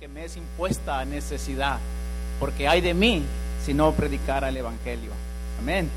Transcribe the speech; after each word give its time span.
porque 0.00 0.14
me 0.14 0.24
es 0.24 0.38
impuesta 0.38 1.04
necesidad, 1.04 1.78
porque 2.38 2.66
hay 2.66 2.80
de 2.80 2.94
mí 2.94 3.22
si 3.62 3.74
no 3.74 3.92
predicara 3.92 4.48
el 4.48 4.56
Evangelio. 4.56 5.10
Amén. 5.58 5.90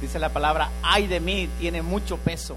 Dice 0.00 0.18
la 0.18 0.30
palabra, 0.30 0.70
hay 0.82 1.06
de 1.06 1.20
mí, 1.20 1.46
tiene 1.60 1.82
mucho 1.82 2.16
peso. 2.16 2.56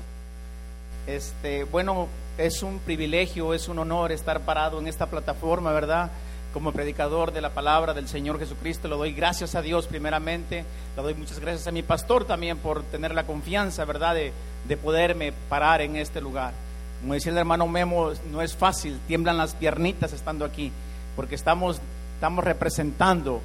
Este, 1.05 1.65
bueno, 1.65 2.07
es 2.37 2.63
un 2.63 2.79
privilegio, 2.79 3.53
es 3.53 3.67
un 3.67 3.79
honor 3.79 4.13
estar 4.13 4.39
parado 4.39 4.79
en 4.79 4.87
esta 4.87 5.07
plataforma, 5.07 5.73
¿verdad? 5.73 6.11
Como 6.53 6.71
predicador 6.71 7.33
de 7.33 7.41
la 7.41 7.49
palabra 7.49 7.93
del 7.93 8.07
Señor 8.07 8.39
Jesucristo, 8.39 8.87
le 8.87 8.95
doy 8.95 9.11
gracias 9.11 9.55
a 9.55 9.61
Dios 9.61 9.85
primeramente, 9.85 10.63
le 10.95 11.03
doy 11.03 11.13
muchas 11.13 11.39
gracias 11.39 11.67
a 11.67 11.71
mi 11.71 11.83
pastor 11.83 12.23
también 12.23 12.57
por 12.57 12.83
tener 12.83 13.13
la 13.13 13.25
confianza, 13.25 13.83
¿verdad?, 13.83 14.15
de 14.15 14.77
poderme 14.77 15.33
parar 15.49 15.81
en 15.81 15.97
este 15.97 16.21
lugar. 16.21 16.53
Como 17.01 17.13
decía 17.13 17.31
el 17.31 17.37
hermano 17.37 17.67
Memo, 17.67 18.11
no 18.31 18.41
es 18.41 18.55
fácil, 18.55 18.99
tiemblan 19.07 19.37
las 19.37 19.55
piernitas 19.55 20.11
estando 20.11 20.43
aquí, 20.43 20.71
porque 21.15 21.35
estamos, 21.35 21.79
estamos 22.15 22.43
representando 22.43 23.41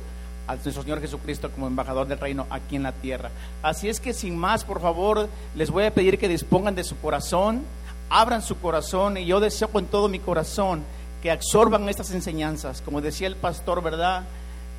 a 0.46 0.54
nuestro 0.54 0.82
Señor 0.82 1.00
Jesucristo 1.00 1.50
como 1.50 1.66
embajador 1.66 2.06
del 2.06 2.18
reino 2.18 2.46
aquí 2.50 2.76
en 2.76 2.82
la 2.82 2.92
tierra. 2.92 3.30
Así 3.62 3.88
es 3.88 4.00
que 4.00 4.12
sin 4.12 4.36
más, 4.36 4.64
por 4.64 4.80
favor, 4.80 5.28
les 5.54 5.70
voy 5.70 5.84
a 5.84 5.95
pedir 5.95 6.18
que 6.18 6.28
dispongan 6.28 6.74
de 6.74 6.84
su 6.84 6.98
corazón, 6.98 7.62
abran 8.10 8.42
su 8.42 8.59
corazón 8.59 9.16
y 9.16 9.26
yo 9.26 9.40
deseo 9.40 9.68
con 9.68 9.86
todo 9.86 10.09
mi 10.09 10.18
corazón 10.18 10.82
que 11.23 11.30
absorban 11.30 11.88
estas 11.88 12.10
enseñanzas. 12.10 12.82
Como 12.82 13.00
decía 13.00 13.28
el 13.28 13.36
pastor, 13.36 13.82
¿verdad? 13.82 14.24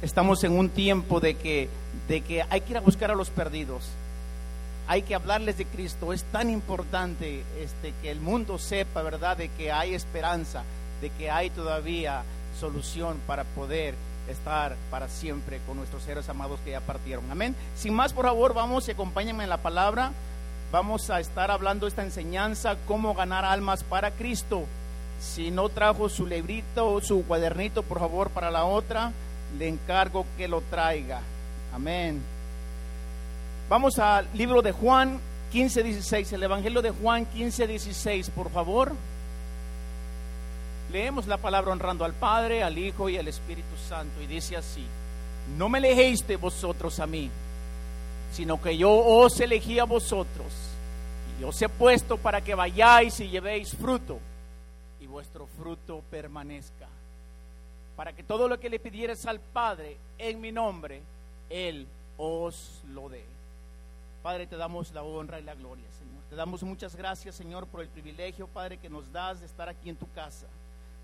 Estamos 0.01 0.43
en 0.43 0.51
un 0.51 0.69
tiempo 0.69 1.19
de 1.19 1.35
que, 1.35 1.69
de 2.07 2.21
que 2.21 2.43
hay 2.49 2.61
que 2.61 2.71
ir 2.71 2.77
a 2.77 2.81
buscar 2.81 3.09
a 3.09 3.15
los 3.15 3.29
perdidos 3.29 3.83
hay 4.87 5.01
que 5.01 5.15
hablarles 5.15 5.57
de 5.57 5.65
Cristo. 5.65 6.13
Es 6.13 6.23
tan 6.25 6.49
importante 6.49 7.43
este, 7.59 7.93
que 8.01 8.11
el 8.11 8.19
mundo 8.19 8.57
sepa, 8.57 9.01
¿verdad?, 9.01 9.37
de 9.37 9.49
que 9.49 9.71
hay 9.71 9.95
esperanza, 9.95 10.63
de 11.01 11.09
que 11.11 11.29
hay 11.29 11.49
todavía 11.49 12.23
solución 12.59 13.17
para 13.27 13.43
poder 13.43 13.95
estar 14.29 14.75
para 14.89 15.07
siempre 15.07 15.59
con 15.67 15.77
nuestros 15.77 16.03
seres 16.03 16.27
amados 16.29 16.59
que 16.63 16.71
ya 16.71 16.81
partieron. 16.81 17.29
Amén. 17.29 17.55
Sin 17.75 17.93
más, 17.93 18.13
por 18.13 18.25
favor, 18.25 18.53
vamos 18.53 18.87
y 18.87 18.91
acompáñenme 18.91 19.43
en 19.43 19.49
la 19.49 19.57
palabra. 19.57 20.11
Vamos 20.71 21.09
a 21.09 21.19
estar 21.19 21.51
hablando 21.51 21.87
esta 21.87 22.03
enseñanza, 22.03 22.75
cómo 22.87 23.13
ganar 23.13 23.45
almas 23.45 23.83
para 23.83 24.11
Cristo. 24.11 24.65
Si 25.21 25.51
no 25.51 25.69
trajo 25.69 26.09
su 26.09 26.25
librito 26.25 26.87
o 26.87 27.01
su 27.01 27.23
cuadernito, 27.25 27.83
por 27.83 27.99
favor, 27.99 28.29
para 28.29 28.51
la 28.51 28.65
otra, 28.65 29.11
le 29.57 29.67
encargo 29.67 30.25
que 30.37 30.47
lo 30.47 30.61
traiga. 30.61 31.21
Amén. 31.73 32.34
Vamos 33.67 33.97
al 33.97 34.27
libro 34.35 34.61
de 34.61 34.71
Juan 34.71 35.19
15, 35.51 35.81
16, 35.81 36.33
el 36.33 36.43
Evangelio 36.43 36.83
de 36.83 36.91
Juan 36.91 37.25
15, 37.25 37.65
16, 37.65 38.29
por 38.29 38.51
favor. 38.51 38.91
Leemos 40.91 41.25
la 41.25 41.37
palabra 41.37 41.71
honrando 41.71 42.05
al 42.05 42.13
Padre, 42.13 42.61
al 42.61 42.77
Hijo 42.77 43.09
y 43.09 43.17
al 43.17 43.27
Espíritu 43.27 43.75
Santo 43.89 44.21
y 44.21 44.27
dice 44.27 44.55
así, 44.55 44.85
no 45.57 45.67
me 45.67 45.79
elegisteis 45.79 46.39
vosotros 46.39 46.99
a 46.99 47.07
mí, 47.07 47.31
sino 48.31 48.61
que 48.61 48.77
yo 48.77 48.91
os 48.91 49.39
elegí 49.39 49.79
a 49.79 49.85
vosotros 49.85 50.53
y 51.41 51.43
os 51.43 51.59
he 51.59 51.67
puesto 51.67 52.17
para 52.17 52.41
que 52.41 52.53
vayáis 52.53 53.19
y 53.19 53.29
llevéis 53.29 53.75
fruto 53.75 54.19
y 55.01 55.07
vuestro 55.07 55.47
fruto 55.47 56.03
permanezca, 56.11 56.87
para 57.95 58.13
que 58.13 58.21
todo 58.21 58.47
lo 58.47 58.59
que 58.59 58.69
le 58.69 58.77
pidieres 58.77 59.25
al 59.25 59.39
Padre 59.39 59.97
en 60.19 60.39
mi 60.39 60.51
nombre, 60.51 61.01
Él 61.49 61.87
os 62.19 62.83
lo 62.93 63.09
dé. 63.09 63.34
Padre, 64.25 64.47
te 64.47 64.57
damos 64.57 64.91
la 64.91 65.03
honra 65.03 65.39
y 65.39 65.43
la 65.43 65.53
gloria, 65.53 65.85
Señor. 65.91 66.23
Te 66.27 66.35
damos 66.35 66.63
muchas 66.63 66.95
gracias, 66.95 67.35
Señor, 67.35 67.67
por 67.67 67.81
el 67.81 67.89
privilegio, 67.89 68.47
Padre, 68.47 68.79
que 68.79 68.89
nos 68.89 69.11
das 69.11 69.39
de 69.39 69.45
estar 69.45 69.69
aquí 69.69 69.87
en 69.87 69.97
tu 69.97 70.11
casa. 70.13 70.47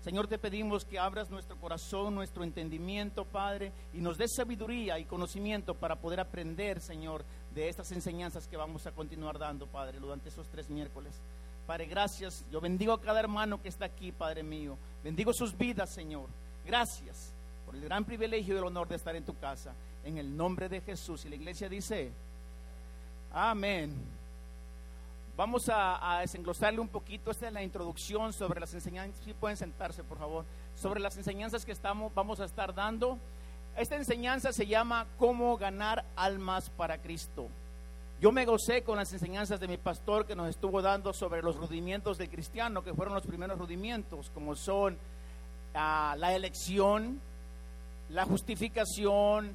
Señor, 0.00 0.26
te 0.26 0.40
pedimos 0.40 0.84
que 0.84 0.98
abras 0.98 1.30
nuestro 1.30 1.56
corazón, 1.56 2.16
nuestro 2.16 2.42
entendimiento, 2.42 3.24
Padre, 3.24 3.70
y 3.92 4.00
nos 4.00 4.18
des 4.18 4.34
sabiduría 4.34 4.98
y 4.98 5.04
conocimiento 5.04 5.76
para 5.76 5.94
poder 5.94 6.18
aprender, 6.18 6.80
Señor, 6.80 7.24
de 7.54 7.68
estas 7.68 7.92
enseñanzas 7.92 8.48
que 8.48 8.56
vamos 8.56 8.88
a 8.88 8.90
continuar 8.90 9.38
dando, 9.38 9.68
Padre, 9.68 10.00
durante 10.00 10.28
esos 10.28 10.48
tres 10.48 10.68
miércoles. 10.68 11.14
Padre, 11.64 11.86
gracias. 11.86 12.44
Yo 12.50 12.60
bendigo 12.60 12.92
a 12.92 13.00
cada 13.00 13.20
hermano 13.20 13.62
que 13.62 13.68
está 13.68 13.84
aquí, 13.84 14.10
Padre 14.10 14.42
mío. 14.42 14.76
Bendigo 15.04 15.32
sus 15.32 15.56
vidas, 15.56 15.94
Señor. 15.94 16.28
Gracias 16.66 17.32
por 17.64 17.76
el 17.76 17.82
gran 17.82 18.04
privilegio 18.04 18.56
y 18.56 18.58
el 18.58 18.64
honor 18.64 18.88
de 18.88 18.96
estar 18.96 19.14
en 19.14 19.24
tu 19.24 19.38
casa. 19.38 19.76
En 20.02 20.18
el 20.18 20.36
nombre 20.36 20.68
de 20.68 20.80
Jesús. 20.80 21.24
Y 21.24 21.28
la 21.28 21.36
iglesia 21.36 21.68
dice, 21.68 22.10
Amén. 23.34 23.94
Vamos 25.36 25.70
a, 25.72 26.18
desenglosarle 26.20 26.80
un 26.80 26.88
poquito. 26.88 27.30
Esta 27.30 27.46
es 27.46 27.52
la 27.52 27.62
introducción 27.62 28.32
sobre 28.34 28.60
las 28.60 28.74
enseñanzas. 28.74 29.24
Si 29.24 29.32
pueden 29.32 29.56
sentarse, 29.56 30.04
por 30.04 30.18
favor. 30.18 30.44
Sobre 30.74 31.00
las 31.00 31.16
enseñanzas 31.16 31.64
que 31.64 31.72
estamos, 31.72 32.12
vamos 32.14 32.40
a 32.40 32.44
estar 32.44 32.74
dando. 32.74 33.18
Esta 33.74 33.96
enseñanza 33.96 34.52
se 34.52 34.66
llama 34.66 35.06
Cómo 35.18 35.56
ganar 35.56 36.04
almas 36.14 36.68
para 36.68 36.98
Cristo. 36.98 37.48
Yo 38.20 38.32
me 38.32 38.44
gocé 38.44 38.82
con 38.84 38.98
las 38.98 39.10
enseñanzas 39.14 39.58
de 39.58 39.66
mi 39.66 39.78
pastor 39.78 40.26
que 40.26 40.36
nos 40.36 40.50
estuvo 40.50 40.82
dando 40.82 41.14
sobre 41.14 41.42
los 41.42 41.56
rudimientos 41.56 42.18
del 42.18 42.28
cristiano, 42.28 42.84
que 42.84 42.92
fueron 42.92 43.14
los 43.14 43.26
primeros 43.26 43.58
rudimientos, 43.58 44.30
como 44.30 44.54
son 44.54 44.98
ah, 45.74 46.14
la 46.18 46.34
elección, 46.34 47.18
la 48.10 48.26
justificación, 48.26 49.54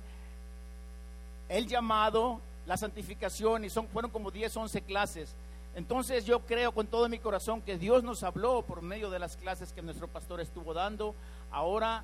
el 1.47 1.67
llamado 1.67 2.41
la 2.67 2.77
santificación 2.77 3.65
y 3.65 3.69
son, 3.69 3.87
fueron 3.87 4.11
como 4.11 4.29
10, 4.29 4.55
11 4.55 4.81
clases. 4.81 5.33
Entonces 5.75 6.25
yo 6.25 6.41
creo 6.41 6.71
con 6.71 6.87
todo 6.87 7.07
mi 7.07 7.17
corazón 7.17 7.61
que 7.61 7.77
Dios 7.77 8.03
nos 8.03 8.23
habló 8.23 8.61
por 8.61 8.81
medio 8.81 9.09
de 9.09 9.19
las 9.19 9.37
clases 9.37 9.71
que 9.71 9.81
nuestro 9.81 10.07
pastor 10.07 10.41
estuvo 10.41 10.73
dando. 10.73 11.15
Ahora 11.51 12.03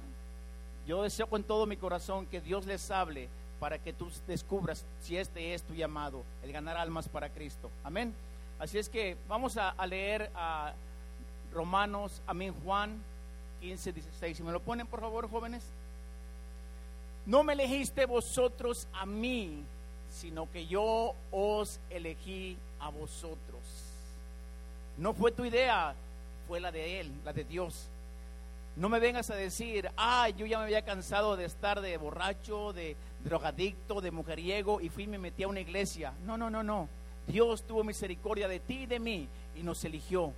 yo 0.88 1.04
deseo 1.04 1.28
con 1.28 1.44
todo 1.44 1.66
mi 1.66 1.78
corazón 1.78 2.26
que 2.26 2.42
Dios 2.42 2.66
les 2.66 2.90
hable 2.92 3.30
para 3.60 3.78
que 3.80 3.94
tú 3.94 4.12
descubras 4.28 4.86
si 5.02 5.18
este 5.18 5.54
es 5.54 5.64
tu 5.64 5.74
llamado, 5.74 6.24
el 6.44 6.52
ganar 6.52 6.78
almas 6.78 7.08
para 7.08 7.30
Cristo. 7.30 7.70
Amén. 7.84 8.14
Así 8.60 8.78
es 8.78 8.90
que 8.90 9.18
vamos 9.28 9.58
a, 9.58 9.74
leer 9.86 10.30
a 10.36 10.74
Romanos, 11.54 12.22
amén, 12.28 12.54
Juan 12.64 13.02
15, 13.62 13.94
16. 13.94 14.38
Si 14.38 14.44
me 14.44 14.52
lo 14.52 14.60
ponen, 14.60 14.86
por 14.88 15.00
favor, 15.00 15.30
jóvenes. 15.30 15.64
No 17.26 17.44
me 17.44 17.54
elegiste 17.54 18.06
vosotros 18.06 18.88
a 18.94 19.06
mí, 19.06 19.64
sino 20.14 20.50
que 20.52 20.68
yo 20.68 21.16
os 21.32 21.80
elegí 21.90 22.56
a 22.80 22.90
vosotros. 22.90 23.62
No 24.98 25.14
fue 25.14 25.32
tu 25.32 25.44
idea, 25.44 25.96
fue 26.48 26.60
la 26.60 26.72
de 26.72 27.00
Él, 27.00 27.12
la 27.26 27.34
de 27.34 27.44
Dios. 27.44 27.90
No 28.76 28.90
me 28.90 29.00
vengas 29.00 29.30
a 29.32 29.36
decir, 29.36 29.90
ah, 29.98 30.30
yo 30.30 30.46
ya 30.46 30.60
me 30.60 30.66
había 30.66 30.84
cansado 30.84 31.36
de 31.36 31.46
estar 31.46 31.82
de 31.82 31.98
borracho, 31.98 32.74
de 32.74 32.96
drogadicto, 33.24 34.02
de 34.02 34.12
mujeriego 34.12 34.82
y 34.82 34.90
fui 34.90 35.04
y 35.04 35.08
me 35.08 35.18
metí 35.18 35.44
a 35.44 35.48
una 35.48 35.60
iglesia. 35.60 36.14
No, 36.26 36.38
no, 36.38 36.50
no, 36.50 36.64
no. 36.64 36.88
Dios 37.28 37.64
tuvo 37.64 37.84
misericordia 37.84 38.48
de 38.48 38.60
ti 38.60 38.84
y 38.84 38.86
de 38.86 39.00
mí 39.00 39.28
y 39.56 39.64
nos 39.64 39.84
eligió. 39.84 40.32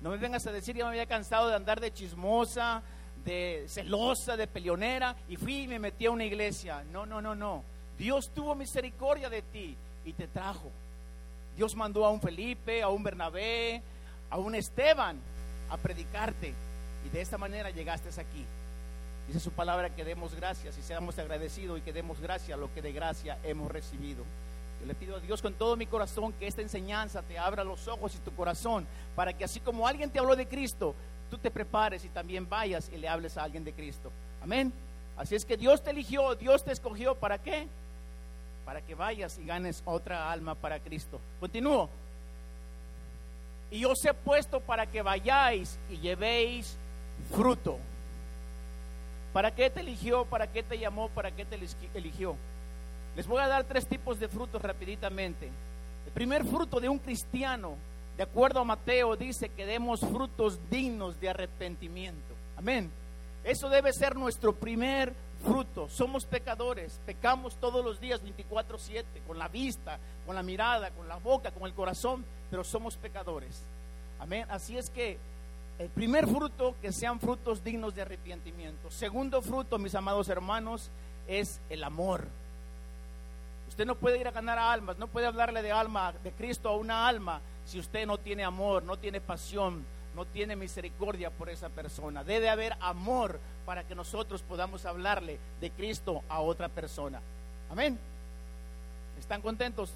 No 0.00 0.10
me 0.10 0.16
vengas 0.16 0.46
a 0.46 0.52
decir, 0.52 0.76
ya 0.76 0.84
me 0.84 0.90
había 0.90 1.06
cansado 1.06 1.48
de 1.48 1.56
andar 1.56 1.80
de 1.80 1.92
chismosa, 1.92 2.82
de 3.24 3.64
celosa, 3.68 4.36
de 4.36 4.46
peleonera 4.46 5.16
y 5.28 5.36
fui 5.36 5.62
y 5.62 5.68
me 5.68 5.78
metí 5.78 6.06
a 6.06 6.10
una 6.10 6.24
iglesia. 6.24 6.84
No, 6.92 7.04
no, 7.04 7.20
no, 7.20 7.34
no. 7.34 7.62
Dios 7.98 8.30
tuvo 8.34 8.54
misericordia 8.54 9.28
de 9.28 9.42
ti 9.42 9.76
y 10.04 10.12
te 10.12 10.28
trajo. 10.28 10.70
Dios 11.56 11.74
mandó 11.74 12.04
a 12.04 12.10
un 12.10 12.20
Felipe, 12.20 12.82
a 12.82 12.88
un 12.88 13.02
Bernabé, 13.02 13.82
a 14.30 14.38
un 14.38 14.54
Esteban 14.54 15.18
a 15.70 15.76
predicarte. 15.76 16.54
Y 17.04 17.08
de 17.08 17.20
esta 17.20 17.38
manera 17.38 17.70
llegaste 17.70 18.08
aquí. 18.20 18.44
Dice 19.26 19.40
su 19.40 19.50
palabra 19.50 19.94
que 19.94 20.04
demos 20.04 20.34
gracias 20.34 20.78
y 20.78 20.82
seamos 20.82 21.18
agradecidos 21.18 21.78
y 21.78 21.82
que 21.82 21.92
demos 21.92 22.20
gracia 22.20 22.54
a 22.54 22.58
lo 22.58 22.72
que 22.72 22.80
de 22.80 22.92
gracia 22.92 23.38
hemos 23.42 23.70
recibido. 23.70 24.24
Yo 24.80 24.86
le 24.86 24.94
pido 24.94 25.16
a 25.16 25.20
Dios 25.20 25.42
con 25.42 25.54
todo 25.54 25.76
mi 25.76 25.86
corazón 25.86 26.32
que 26.32 26.46
esta 26.46 26.62
enseñanza 26.62 27.22
te 27.22 27.38
abra 27.38 27.64
los 27.64 27.88
ojos 27.88 28.14
y 28.14 28.18
tu 28.18 28.34
corazón 28.34 28.86
para 29.16 29.32
que 29.32 29.44
así 29.44 29.60
como 29.60 29.86
alguien 29.86 30.10
te 30.10 30.18
habló 30.18 30.36
de 30.36 30.46
Cristo, 30.46 30.94
tú 31.30 31.36
te 31.36 31.50
prepares 31.50 32.04
y 32.04 32.08
también 32.08 32.48
vayas 32.48 32.88
y 32.92 32.96
le 32.96 33.08
hables 33.08 33.36
a 33.36 33.42
alguien 33.42 33.64
de 33.64 33.72
Cristo. 33.72 34.10
Amén. 34.40 34.72
Así 35.16 35.34
es 35.34 35.44
que 35.44 35.56
Dios 35.56 35.82
te 35.82 35.90
eligió, 35.90 36.36
Dios 36.36 36.64
te 36.64 36.72
escogió, 36.72 37.16
¿para 37.16 37.38
qué? 37.38 37.66
Para 38.68 38.82
que 38.82 38.94
vayas 38.94 39.38
y 39.38 39.46
ganes 39.46 39.82
otra 39.86 40.30
alma 40.30 40.54
para 40.54 40.78
Cristo. 40.78 41.18
Continúo. 41.40 41.88
Y 43.70 43.86
os 43.86 44.04
he 44.04 44.12
puesto 44.12 44.60
para 44.60 44.84
que 44.84 45.00
vayáis 45.00 45.78
y 45.88 45.96
llevéis 45.96 46.76
fruto. 47.30 47.78
¿Para 49.32 49.54
qué 49.54 49.70
te 49.70 49.80
eligió? 49.80 50.26
¿Para 50.26 50.52
qué 50.52 50.62
te 50.62 50.78
llamó? 50.78 51.08
¿Para 51.08 51.30
qué 51.30 51.46
te 51.46 51.58
eligió? 51.94 52.36
Les 53.16 53.26
voy 53.26 53.40
a 53.40 53.48
dar 53.48 53.64
tres 53.64 53.86
tipos 53.86 54.20
de 54.20 54.28
frutos 54.28 54.60
rapiditamente. 54.60 55.46
El 56.04 56.12
primer 56.12 56.44
fruto 56.44 56.78
de 56.78 56.90
un 56.90 56.98
cristiano, 56.98 57.74
de 58.18 58.22
acuerdo 58.22 58.60
a 58.60 58.64
Mateo, 58.64 59.16
dice 59.16 59.48
que 59.48 59.64
demos 59.64 60.00
frutos 60.00 60.60
dignos 60.68 61.18
de 61.18 61.30
arrepentimiento. 61.30 62.34
Amén. 62.54 62.90
Eso 63.44 63.70
debe 63.70 63.94
ser 63.94 64.14
nuestro 64.14 64.52
primer 64.52 65.14
fruto. 65.44 65.88
Somos 65.88 66.24
pecadores, 66.24 67.00
pecamos 67.06 67.56
todos 67.56 67.84
los 67.84 68.00
días 68.00 68.22
24/7, 68.22 69.20
con 69.26 69.38
la 69.38 69.48
vista, 69.48 69.98
con 70.26 70.34
la 70.34 70.42
mirada, 70.42 70.90
con 70.90 71.08
la 71.08 71.16
boca, 71.16 71.50
con 71.50 71.64
el 71.64 71.74
corazón, 71.74 72.24
pero 72.50 72.64
somos 72.64 72.96
pecadores. 72.96 73.62
Amén. 74.18 74.46
Así 74.50 74.76
es 74.76 74.90
que 74.90 75.18
El 75.78 75.90
primer 75.90 76.26
fruto, 76.26 76.74
que 76.82 76.90
sean 76.90 77.20
frutos 77.20 77.62
dignos 77.62 77.94
de 77.94 78.02
arrepentimiento. 78.02 78.90
Segundo 78.90 79.40
fruto, 79.40 79.78
mis 79.78 79.94
amados 79.94 80.28
hermanos, 80.28 80.90
es 81.28 81.60
el 81.70 81.84
amor. 81.84 82.26
Usted 83.68 83.86
no 83.86 83.94
puede 83.94 84.18
ir 84.18 84.26
a 84.26 84.32
ganar 84.32 84.58
almas, 84.58 84.98
no 84.98 85.06
puede 85.06 85.28
hablarle 85.28 85.62
de 85.62 85.70
alma, 85.70 86.12
de 86.24 86.32
Cristo 86.32 86.68
a 86.68 86.76
una 86.76 87.06
alma, 87.06 87.40
si 87.64 87.78
usted 87.78 88.06
no 88.06 88.18
tiene 88.18 88.42
amor, 88.42 88.82
no 88.82 88.96
tiene 88.96 89.20
pasión, 89.20 89.84
no 90.18 90.24
tiene 90.24 90.56
misericordia 90.56 91.30
por 91.30 91.48
esa 91.48 91.68
persona. 91.68 92.24
Debe 92.24 92.50
haber 92.50 92.74
amor 92.80 93.38
para 93.64 93.84
que 93.84 93.94
nosotros 93.94 94.42
podamos 94.42 94.84
hablarle 94.84 95.38
de 95.60 95.70
Cristo 95.70 96.24
a 96.28 96.40
otra 96.40 96.68
persona. 96.68 97.20
Amén. 97.70 97.96
¿Están 99.20 99.40
contentos? 99.40 99.92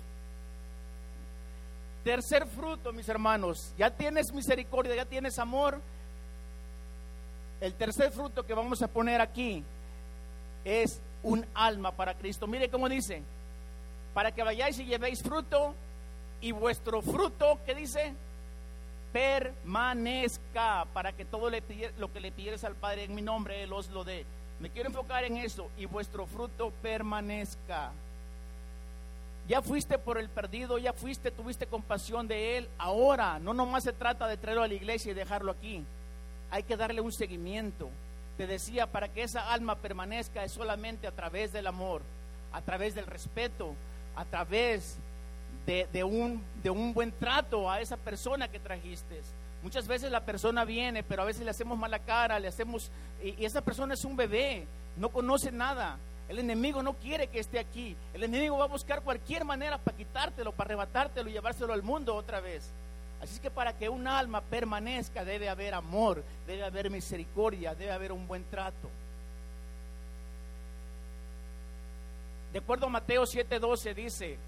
Tercer 2.05 2.47
fruto, 2.47 2.93
mis 2.93 3.09
hermanos, 3.09 3.75
ya 3.77 3.91
tienes 3.91 4.33
misericordia, 4.33 4.95
ya 4.95 5.07
tienes 5.07 5.41
amor. 5.41 5.81
El 7.61 7.75
tercer 7.75 8.13
fruto 8.13 8.47
que 8.47 8.55
vamos 8.55 8.81
a 8.81 8.87
poner 8.87 9.21
aquí 9.21 9.65
es 10.65 11.01
un 11.25 11.45
alma 11.53 11.91
para 11.91 12.15
Cristo. 12.15 12.47
Mire 12.47 12.69
cómo 12.69 12.89
dice, 12.89 13.23
para 14.15 14.31
que 14.31 14.45
vayáis 14.45 14.79
y 14.79 14.85
llevéis 14.85 15.21
fruto 15.21 15.75
y 16.41 16.53
vuestro 16.53 17.03
fruto, 17.03 17.59
¿qué 17.67 17.75
dice? 17.75 18.15
Permanezca, 19.13 20.87
para 20.93 21.13
que 21.13 21.25
todo 21.25 21.51
lo 21.51 22.13
que 22.13 22.21
le 22.21 22.33
pidieres 22.33 22.65
al 22.65 22.77
Padre 22.77 23.05
en 23.05 23.15
mi 23.15 23.23
nombre, 23.23 23.63
Él 23.63 23.73
os 23.73 23.91
lo 23.91 24.05
dé. 24.05 24.25
Me 24.61 24.71
quiero 24.71 24.89
enfocar 24.89 25.25
en 25.25 25.37
eso, 25.37 25.69
y 25.77 25.87
vuestro 25.87 26.27
fruto 26.27 26.73
permanezca. 26.83 27.91
Ya 29.49 29.61
fuiste 29.61 29.99
por 29.99 30.19
el 30.19 30.29
perdido, 30.29 30.79
ya 30.79 30.93
fuiste, 30.93 31.33
tuviste 31.33 31.67
compasión 31.67 32.29
de 32.29 32.57
él. 32.59 32.69
Ahora, 32.79 33.41
no 33.41 33.53
nomás 33.53 33.83
se 33.83 33.93
trata 33.93 34.29
de 34.29 34.37
traerlo 34.37 34.63
a 34.63 34.69
la 34.69 34.75
iglesia 34.75 35.11
y 35.11 35.15
dejarlo 35.15 35.51
aquí. 35.51 35.85
Hay 36.51 36.63
que 36.63 36.77
darle 36.77 37.01
un 37.01 37.13
seguimiento. 37.13 37.91
Te 38.37 38.47
decía, 38.47 38.87
para 38.87 39.09
que 39.09 39.25
esa 39.25 39.53
alma 39.53 39.75
permanezca 39.75 40.45
es 40.45 40.53
solamente 40.53 41.09
a 41.09 41.13
través 41.13 41.53
del 41.53 41.67
amor, 41.67 42.03
a 42.53 42.63
través 42.63 42.95
del 42.95 43.07
respeto, 43.07 43.75
a 44.15 44.25
través 44.25 44.97
de, 45.67 46.05
un, 46.05 46.43
de 46.63 46.71
un 46.71 46.93
buen 46.93 47.13
trato 47.13 47.71
a 47.71 47.81
esa 47.81 47.97
persona 47.97 48.49
que 48.49 48.59
trajiste. 48.59 49.21
Muchas 49.63 49.87
veces 49.87 50.11
la 50.11 50.25
persona 50.25 50.65
viene, 50.65 51.03
pero 51.03 51.23
a 51.23 51.25
veces 51.25 51.45
le 51.45 51.51
hacemos 51.51 51.79
mala 51.79 52.01
cara, 52.01 52.39
le 52.39 52.49
hacemos... 52.49 52.91
y 53.23 53.45
esa 53.45 53.61
persona 53.63 53.95
es 53.95 54.05
un 54.05 54.17
bebé, 54.17 54.67
no 54.97 55.11
conoce 55.11 55.53
nada. 55.53 55.99
El 56.29 56.39
enemigo 56.39 56.83
no 56.83 56.95
quiere 56.95 57.29
que 57.29 57.39
esté 57.39 57.59
aquí. 57.59 57.97
El 58.15 58.25
enemigo 58.25 58.59
va 58.59 58.65
a 58.65 58.69
buscar 58.69 59.03
cualquier 59.03 59.45
manera 59.45 59.79
para 59.79 59.97
quitártelo, 59.97 60.53
para 60.53 60.69
arrebatártelo 60.69 61.29
y 61.29 61.33
llevárselo 61.35 61.73
al 61.73 61.83
mundo 61.83 62.15
otra 62.15 62.41
vez. 62.41 62.73
Así 63.21 63.39
que 63.39 63.51
para 63.51 63.77
que 63.77 63.89
un 63.89 64.09
alma 64.09 64.41
permanezca 64.41 65.25
debe 65.25 65.49
haber 65.49 65.75
amor, 65.75 66.25
debe 66.47 66.65
haber 66.65 66.91
misericordia, 66.91 67.75
debe 67.75 67.93
haber 67.93 68.13
un 68.13 68.27
buen 68.27 68.45
trato. 68.45 68.91
De 72.53 72.59
acuerdo 72.59 72.87
a 72.87 72.91
Mateo 72.91 73.23
7:12 73.23 73.95
dice, 73.95 74.39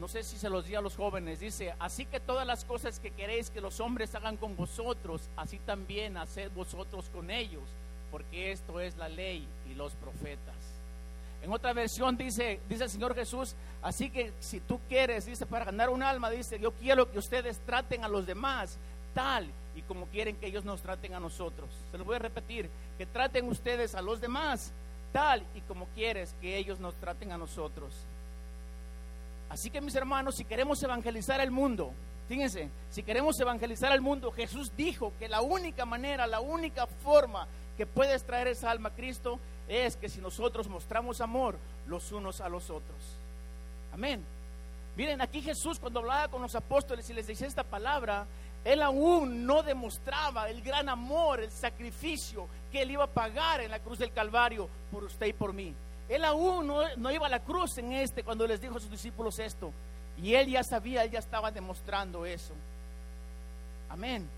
no 0.00 0.08
sé 0.08 0.22
si 0.22 0.38
se 0.38 0.48
los 0.48 0.64
di 0.64 0.74
a 0.74 0.80
los 0.80 0.96
jóvenes, 0.96 1.40
dice, 1.40 1.74
así 1.78 2.06
que 2.06 2.20
todas 2.20 2.46
las 2.46 2.64
cosas 2.64 2.98
que 2.98 3.10
queréis 3.10 3.50
que 3.50 3.60
los 3.60 3.80
hombres 3.80 4.14
hagan 4.14 4.38
con 4.38 4.56
vosotros, 4.56 5.28
así 5.36 5.58
también 5.58 6.16
haced 6.16 6.50
vosotros 6.52 7.10
con 7.12 7.30
ellos, 7.30 7.62
porque 8.10 8.50
esto 8.50 8.80
es 8.80 8.96
la 8.96 9.10
ley 9.10 9.46
y 9.70 9.74
los 9.74 9.92
profetas. 9.92 10.54
En 11.42 11.52
otra 11.52 11.74
versión 11.74 12.16
dice, 12.16 12.60
dice 12.66 12.84
el 12.84 12.90
Señor 12.90 13.14
Jesús, 13.14 13.54
así 13.82 14.08
que 14.08 14.32
si 14.40 14.60
tú 14.60 14.80
quieres, 14.88 15.26
dice, 15.26 15.44
para 15.44 15.66
ganar 15.66 15.90
un 15.90 16.02
alma, 16.02 16.30
dice, 16.30 16.58
yo 16.58 16.72
quiero 16.72 17.10
que 17.10 17.18
ustedes 17.18 17.58
traten 17.66 18.02
a 18.02 18.08
los 18.08 18.26
demás 18.26 18.78
tal 19.12 19.50
y 19.76 19.82
como 19.82 20.06
quieren 20.06 20.36
que 20.36 20.46
ellos 20.46 20.64
nos 20.64 20.80
traten 20.80 21.12
a 21.12 21.20
nosotros. 21.20 21.68
Se 21.90 21.98
lo 21.98 22.06
voy 22.06 22.16
a 22.16 22.20
repetir, 22.20 22.70
que 22.96 23.04
traten 23.04 23.46
ustedes 23.48 23.94
a 23.94 24.00
los 24.00 24.18
demás 24.18 24.72
tal 25.12 25.44
y 25.54 25.60
como 25.62 25.86
quieres 25.88 26.34
que 26.40 26.56
ellos 26.56 26.80
nos 26.80 26.94
traten 26.94 27.32
a 27.32 27.38
nosotros. 27.38 27.92
Así 29.50 29.68
que 29.68 29.80
mis 29.80 29.96
hermanos, 29.96 30.36
si 30.36 30.44
queremos 30.44 30.80
evangelizar 30.82 31.40
el 31.40 31.50
mundo, 31.50 31.92
fíjense, 32.28 32.70
si 32.88 33.02
queremos 33.02 33.38
evangelizar 33.40 33.90
al 33.90 34.00
mundo, 34.00 34.30
Jesús 34.30 34.72
dijo 34.76 35.12
que 35.18 35.28
la 35.28 35.42
única 35.42 35.84
manera, 35.84 36.26
la 36.28 36.40
única 36.40 36.86
forma 36.86 37.48
que 37.76 37.84
puedes 37.84 38.22
traer 38.22 38.46
esa 38.46 38.70
alma 38.70 38.90
a 38.90 38.94
Cristo 38.94 39.40
es 39.68 39.96
que 39.96 40.08
si 40.08 40.20
nosotros 40.20 40.68
mostramos 40.68 41.20
amor 41.20 41.56
los 41.88 42.12
unos 42.12 42.40
a 42.40 42.48
los 42.48 42.70
otros. 42.70 42.96
Amén. 43.92 44.24
Miren, 44.96 45.20
aquí 45.20 45.42
Jesús 45.42 45.80
cuando 45.80 46.00
hablaba 46.00 46.28
con 46.28 46.42
los 46.42 46.54
apóstoles 46.54 47.10
y 47.10 47.14
les 47.14 47.26
decía 47.26 47.48
esta 47.48 47.64
palabra, 47.64 48.26
él 48.64 48.82
aún 48.82 49.46
no 49.46 49.62
demostraba 49.62 50.48
el 50.48 50.62
gran 50.62 50.88
amor, 50.88 51.40
el 51.40 51.50
sacrificio 51.50 52.46
que 52.70 52.82
él 52.82 52.92
iba 52.92 53.04
a 53.04 53.08
pagar 53.08 53.62
en 53.62 53.70
la 53.72 53.80
cruz 53.80 53.98
del 53.98 54.12
Calvario 54.12 54.68
por 54.92 55.02
usted 55.02 55.26
y 55.26 55.32
por 55.32 55.52
mí. 55.52 55.74
Él 56.10 56.24
aún 56.24 56.66
no, 56.66 57.10
iba 57.12 57.26
a 57.26 57.30
la 57.30 57.38
cruz 57.38 57.78
en 57.78 57.92
este 57.92 58.24
cuando 58.24 58.44
les 58.44 58.60
dijo 58.60 58.76
a 58.76 58.80
sus 58.80 58.90
discípulos 58.90 59.38
esto. 59.38 59.72
Y 60.20 60.34
él 60.34 60.50
ya 60.50 60.64
sabía, 60.64 61.04
él 61.04 61.12
ya 61.12 61.20
estaba 61.20 61.52
demostrando 61.52 62.26
eso. 62.26 62.52
Amén. 63.88 64.28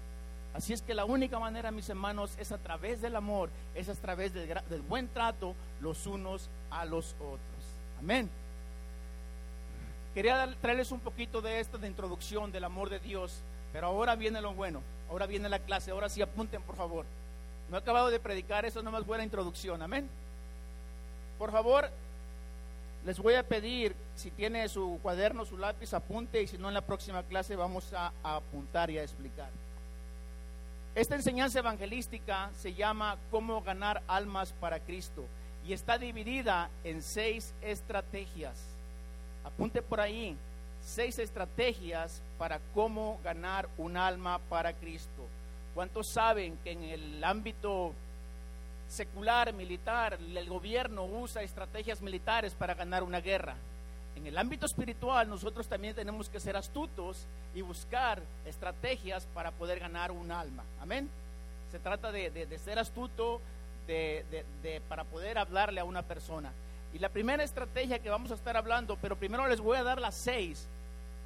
Así 0.53 0.75
es 0.75 0.83
que 0.83 0.93
la 0.93 1.07
única 1.07 1.39
manera, 1.39 1.71
mis 1.71 1.89
hermanos, 1.89 2.33
es 2.39 2.53
a 2.53 2.59
través 2.59 3.01
del 3.01 3.17
amor, 3.17 3.49
es 3.75 3.89
a 3.89 3.95
través 3.95 4.35
del, 4.35 4.83
buen 4.87 5.09
trato 5.09 5.55
los 5.81 6.07
unos 6.07 6.51
a 6.71 6.85
los 6.85 7.15
otros. 7.15 7.41
Amén. 7.99 8.29
Quería 10.13 10.55
traerles 10.61 10.93
un 10.93 11.01
poquito 11.01 11.41
de 11.41 11.59
esto 11.59 11.79
de 11.79 11.89
introducción 11.89 12.53
del 12.53 12.65
amor 12.65 12.91
de 12.91 12.99
Dios, 12.99 13.41
pero 13.73 13.87
ahora 13.87 14.15
viene 14.15 14.43
lo 14.43 14.53
bueno, 14.53 14.83
ahora 15.09 15.25
viene 15.25 15.49
la 15.49 15.61
clase, 15.61 15.91
ahora 15.91 16.11
sí 16.11 16.21
apunten 16.21 16.61
por 16.61 16.77
favor. 16.77 17.07
No 17.71 17.79
he 17.79 17.81
acabado 17.81 18.11
de 18.11 18.21
predicar, 18.21 18.67
eso 18.67 18.83
no 18.83 18.91
es 18.91 18.93
más 18.93 19.07
buena 19.07 19.25
introducción, 19.25 19.81
amén. 19.81 20.11
Por 21.43 21.51
favor, 21.51 21.91
les 23.05 23.19
voy 23.19 23.35
a 23.35 23.43
pedir, 23.43 23.97
si 24.15 24.31
tiene 24.31 24.69
su 24.69 25.01
cuaderno, 25.03 25.45
su 25.45 25.59
lápiz, 25.59 25.93
apunte 25.93 26.41
y 26.41 26.47
si 26.47 26.57
no 26.57 26.69
en 26.69 26.75
la 26.75 26.83
próxima 26.83 27.25
clase 27.25 27.57
vamos 27.57 27.93
a 27.95 28.13
apuntar 28.23 28.91
y 28.91 28.99
a 28.99 29.03
explicar. 29.03 29.51
Esta 30.95 31.17
enseñanza 31.17 31.59
evangelística 31.59 32.49
se 32.57 32.75
llama 32.75 33.19
Cómo 33.33 33.61
ganar 33.61 34.05
almas 34.07 34.53
para 34.53 34.79
Cristo 34.79 35.25
y 35.67 35.73
está 35.73 35.99
dividida 35.99 36.71
en 36.85 37.03
seis 37.03 37.53
estrategias. 37.61 38.57
Apunte 39.43 39.83
por 39.83 40.01
ahí, 40.01 40.37
seis 40.81 41.19
estrategias 41.19 42.23
para 42.39 42.61
cómo 42.73 43.19
ganar 43.25 43.69
un 43.79 43.97
alma 43.97 44.39
para 44.49 44.75
Cristo. 44.75 45.27
¿Cuántos 45.75 46.07
saben 46.07 46.57
que 46.63 46.71
en 46.71 46.85
el 46.85 47.25
ámbito 47.25 47.95
secular, 48.93 49.53
militar, 49.55 50.19
el 50.21 50.49
gobierno 50.49 51.05
usa 51.05 51.43
estrategias 51.43 52.03
militares 52.03 52.55
para 52.55 52.75
ganar 52.75 53.03
una 53.03 53.21
guerra? 53.21 53.57
En 54.17 54.27
el 54.27 54.37
ámbito 54.37 54.67
espiritual 54.67 55.29
nosotros 55.29 55.67
también 55.67 55.95
tenemos 55.95 56.29
que 56.29 56.39
ser 56.39 56.57
astutos 56.57 57.27
y 57.55 57.63
buscar 57.63 58.23
estrategias 58.45 59.27
para 59.35 59.51
poder 59.51 59.81
ganar 59.81 60.13
un 60.13 60.31
alma. 60.31 60.63
Amén. 60.81 61.09
Se 61.71 61.79
trata 61.79 62.13
de, 62.13 62.59
ser 62.63 62.79
astuto 62.79 63.41
de, 63.87 64.83
para 64.89 65.05
poder 65.05 65.39
hablarle 65.39 65.81
a 65.81 65.85
una 65.85 66.03
persona. 66.03 66.53
Y 66.93 66.99
la 66.99 67.09
primera 67.09 67.43
estrategia 67.43 67.99
que 68.01 68.11
vamos 68.11 68.31
a 68.31 68.35
estar 68.35 68.59
hablando, 68.59 68.99
pero 69.01 69.17
primero 69.17 69.49
les 69.49 69.61
voy 69.61 69.79
a 69.79 69.83
dar 69.83 69.99
las 69.99 70.15
seis 70.15 70.69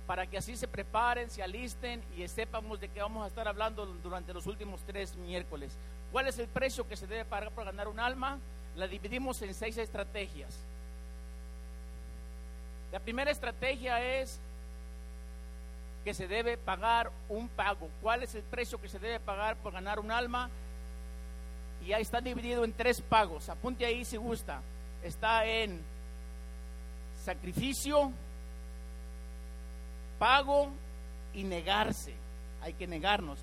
para 0.06 0.26
que 0.26 0.38
así 0.38 0.56
se 0.56 0.68
preparen, 0.68 1.30
se 1.30 1.42
alisten 1.42 2.02
y 2.16 2.26
sepamos 2.28 2.80
de 2.80 2.88
qué 2.88 3.00
vamos 3.00 3.24
a 3.24 3.28
estar 3.28 3.48
hablando 3.48 3.86
durante 3.86 4.32
los 4.32 4.46
últimos 4.46 4.80
tres 4.82 5.16
miércoles. 5.16 5.76
¿Cuál 6.12 6.28
es 6.28 6.38
el 6.38 6.48
precio 6.48 6.86
que 6.88 6.96
se 6.96 7.06
debe 7.06 7.24
pagar 7.24 7.50
para 7.50 7.72
ganar 7.72 7.88
un 7.88 7.98
alma? 7.98 8.38
La 8.76 8.86
dividimos 8.86 9.42
en 9.42 9.52
seis 9.54 9.76
estrategias. 9.78 10.54
La 12.92 13.00
primera 13.00 13.30
estrategia 13.30 14.20
es 14.20 14.38
que 16.04 16.14
se 16.14 16.28
debe 16.28 16.56
pagar 16.56 17.10
un 17.28 17.48
pago. 17.48 17.88
¿Cuál 18.00 18.22
es 18.22 18.34
el 18.36 18.42
precio 18.42 18.80
que 18.80 18.88
se 18.88 19.00
debe 19.00 19.18
pagar 19.18 19.56
por 19.56 19.72
ganar 19.72 19.98
un 19.98 20.12
alma? 20.12 20.48
Y 21.84 21.92
ahí 21.92 22.02
está 22.02 22.20
dividido 22.20 22.64
en 22.64 22.72
tres 22.72 23.00
pagos. 23.00 23.48
Apunte 23.48 23.84
ahí 23.84 24.04
si 24.04 24.16
gusta. 24.16 24.60
Está 25.02 25.44
en 25.46 25.80
sacrificio, 27.24 28.12
pago 30.18 30.70
y 31.34 31.44
negarse. 31.44 32.14
Hay 32.62 32.72
que 32.74 32.86
negarnos. 32.86 33.38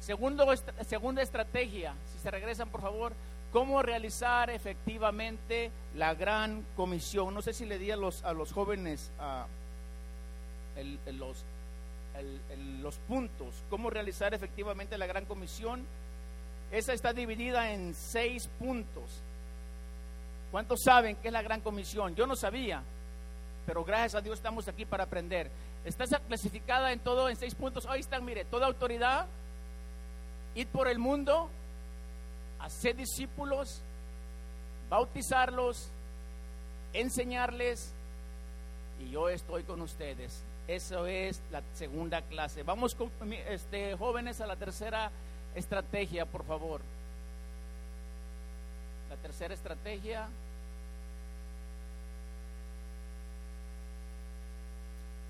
Segundo, 0.00 0.46
segunda 0.86 1.22
estrategia, 1.22 1.94
si 2.12 2.20
se 2.20 2.30
regresan 2.30 2.68
por 2.68 2.80
favor, 2.80 3.12
cómo 3.52 3.82
realizar 3.82 4.50
efectivamente 4.50 5.70
la 5.94 6.14
gran 6.14 6.64
comisión. 6.76 7.34
No 7.34 7.42
sé 7.42 7.52
si 7.52 7.66
le 7.66 7.78
di 7.78 7.90
a 7.90 7.96
los, 7.96 8.22
a 8.24 8.32
los 8.32 8.52
jóvenes 8.52 9.10
los, 11.12 11.44
los 12.80 12.96
puntos, 12.98 13.54
cómo 13.70 13.90
realizar 13.90 14.34
efectivamente 14.34 14.98
la 14.98 15.06
gran 15.06 15.24
comisión. 15.24 15.84
Esa 16.70 16.92
está 16.92 17.12
dividida 17.12 17.72
en 17.72 17.94
seis 17.94 18.48
puntos. 18.58 19.22
¿Cuántos 20.50 20.80
saben 20.82 21.16
qué 21.16 21.28
es 21.28 21.32
la 21.32 21.42
gran 21.42 21.60
comisión? 21.60 22.14
Yo 22.14 22.26
no 22.26 22.36
sabía, 22.36 22.82
pero 23.66 23.84
gracias 23.84 24.14
a 24.16 24.20
Dios 24.20 24.38
estamos 24.38 24.68
aquí 24.68 24.84
para 24.84 25.04
aprender. 25.04 25.50
Está 25.84 26.04
clasificada 26.20 26.92
en 26.92 26.98
todo 26.98 27.28
en 27.28 27.36
seis 27.36 27.54
puntos. 27.54 27.86
Ahí 27.86 28.00
están, 28.00 28.24
mire, 28.24 28.44
toda 28.44 28.66
autoridad 28.66 29.26
id 30.54 30.66
por 30.68 30.88
el 30.88 30.98
mundo, 30.98 31.48
hacer 32.58 32.96
discípulos, 32.96 33.80
bautizarlos, 34.90 35.88
enseñarles, 36.92 37.92
y 39.00 39.10
yo 39.10 39.28
estoy 39.28 39.62
con 39.62 39.80
ustedes. 39.80 40.42
Eso 40.66 41.06
es 41.06 41.40
la 41.50 41.62
segunda 41.74 42.22
clase. 42.22 42.62
Vamos 42.62 42.94
con 42.94 43.10
este, 43.32 43.96
jóvenes 43.96 44.40
a 44.40 44.46
la 44.46 44.56
tercera 44.56 45.10
estrategia, 45.54 46.26
por 46.26 46.44
favor. 46.44 46.80
La 49.08 49.16
tercera 49.16 49.54
estrategia. 49.54 50.28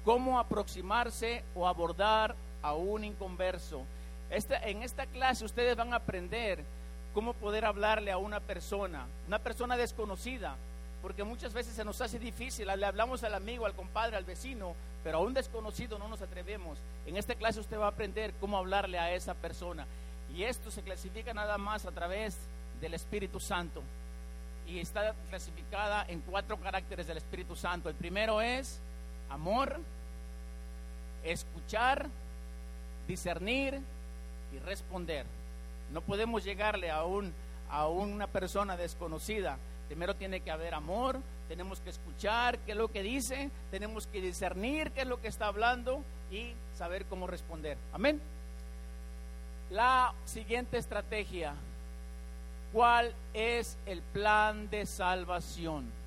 Cómo 0.08 0.38
aproximarse 0.40 1.44
o 1.54 1.68
abordar 1.68 2.34
a 2.62 2.72
un 2.72 3.04
inconverso. 3.04 3.82
Esta, 4.30 4.56
en 4.66 4.82
esta 4.82 5.04
clase 5.04 5.44
ustedes 5.44 5.76
van 5.76 5.92
a 5.92 5.96
aprender 5.96 6.64
cómo 7.12 7.34
poder 7.34 7.66
hablarle 7.66 8.10
a 8.10 8.16
una 8.16 8.40
persona, 8.40 9.04
una 9.26 9.38
persona 9.38 9.76
desconocida, 9.76 10.56
porque 11.02 11.24
muchas 11.24 11.52
veces 11.52 11.74
se 11.74 11.84
nos 11.84 12.00
hace 12.00 12.18
difícil, 12.18 12.68
le 12.74 12.86
hablamos 12.86 13.22
al 13.22 13.34
amigo, 13.34 13.66
al 13.66 13.74
compadre, 13.74 14.16
al 14.16 14.24
vecino, 14.24 14.72
pero 15.04 15.18
a 15.18 15.20
un 15.20 15.34
desconocido 15.34 15.98
no 15.98 16.08
nos 16.08 16.22
atrevemos. 16.22 16.78
En 17.04 17.18
esta 17.18 17.34
clase 17.34 17.60
usted 17.60 17.78
va 17.78 17.84
a 17.84 17.90
aprender 17.90 18.32
cómo 18.40 18.56
hablarle 18.56 18.98
a 18.98 19.12
esa 19.12 19.34
persona. 19.34 19.86
Y 20.34 20.44
esto 20.44 20.70
se 20.70 20.80
clasifica 20.80 21.34
nada 21.34 21.58
más 21.58 21.84
a 21.84 21.92
través 21.92 22.38
del 22.80 22.94
Espíritu 22.94 23.40
Santo. 23.40 23.82
Y 24.66 24.78
está 24.78 25.14
clasificada 25.28 26.06
en 26.08 26.22
cuatro 26.22 26.56
caracteres 26.56 27.06
del 27.06 27.18
Espíritu 27.18 27.54
Santo. 27.56 27.90
El 27.90 27.94
primero 27.94 28.40
es 28.40 28.80
amor, 29.28 29.78
escuchar, 31.24 32.08
discernir 33.06 33.80
y 34.52 34.58
responder. 34.60 35.26
No 35.92 36.00
podemos 36.00 36.44
llegarle 36.44 36.90
a, 36.90 37.04
un, 37.04 37.32
a 37.70 37.88
una 37.88 38.26
persona 38.26 38.76
desconocida. 38.76 39.58
Primero 39.88 40.14
tiene 40.14 40.40
que 40.40 40.50
haber 40.50 40.74
amor, 40.74 41.18
tenemos 41.48 41.80
que 41.80 41.90
escuchar 41.90 42.58
qué 42.60 42.72
es 42.72 42.76
lo 42.76 42.92
que 42.92 43.02
dice, 43.02 43.50
tenemos 43.70 44.06
que 44.06 44.20
discernir 44.20 44.90
qué 44.90 45.02
es 45.02 45.06
lo 45.06 45.20
que 45.20 45.28
está 45.28 45.46
hablando 45.46 46.02
y 46.30 46.52
saber 46.76 47.06
cómo 47.06 47.26
responder. 47.26 47.78
Amén. 47.92 48.20
La 49.70 50.12
siguiente 50.24 50.78
estrategia, 50.78 51.54
¿cuál 52.72 53.14
es 53.32 53.76
el 53.86 54.02
plan 54.02 54.68
de 54.70 54.84
salvación? 54.86 55.97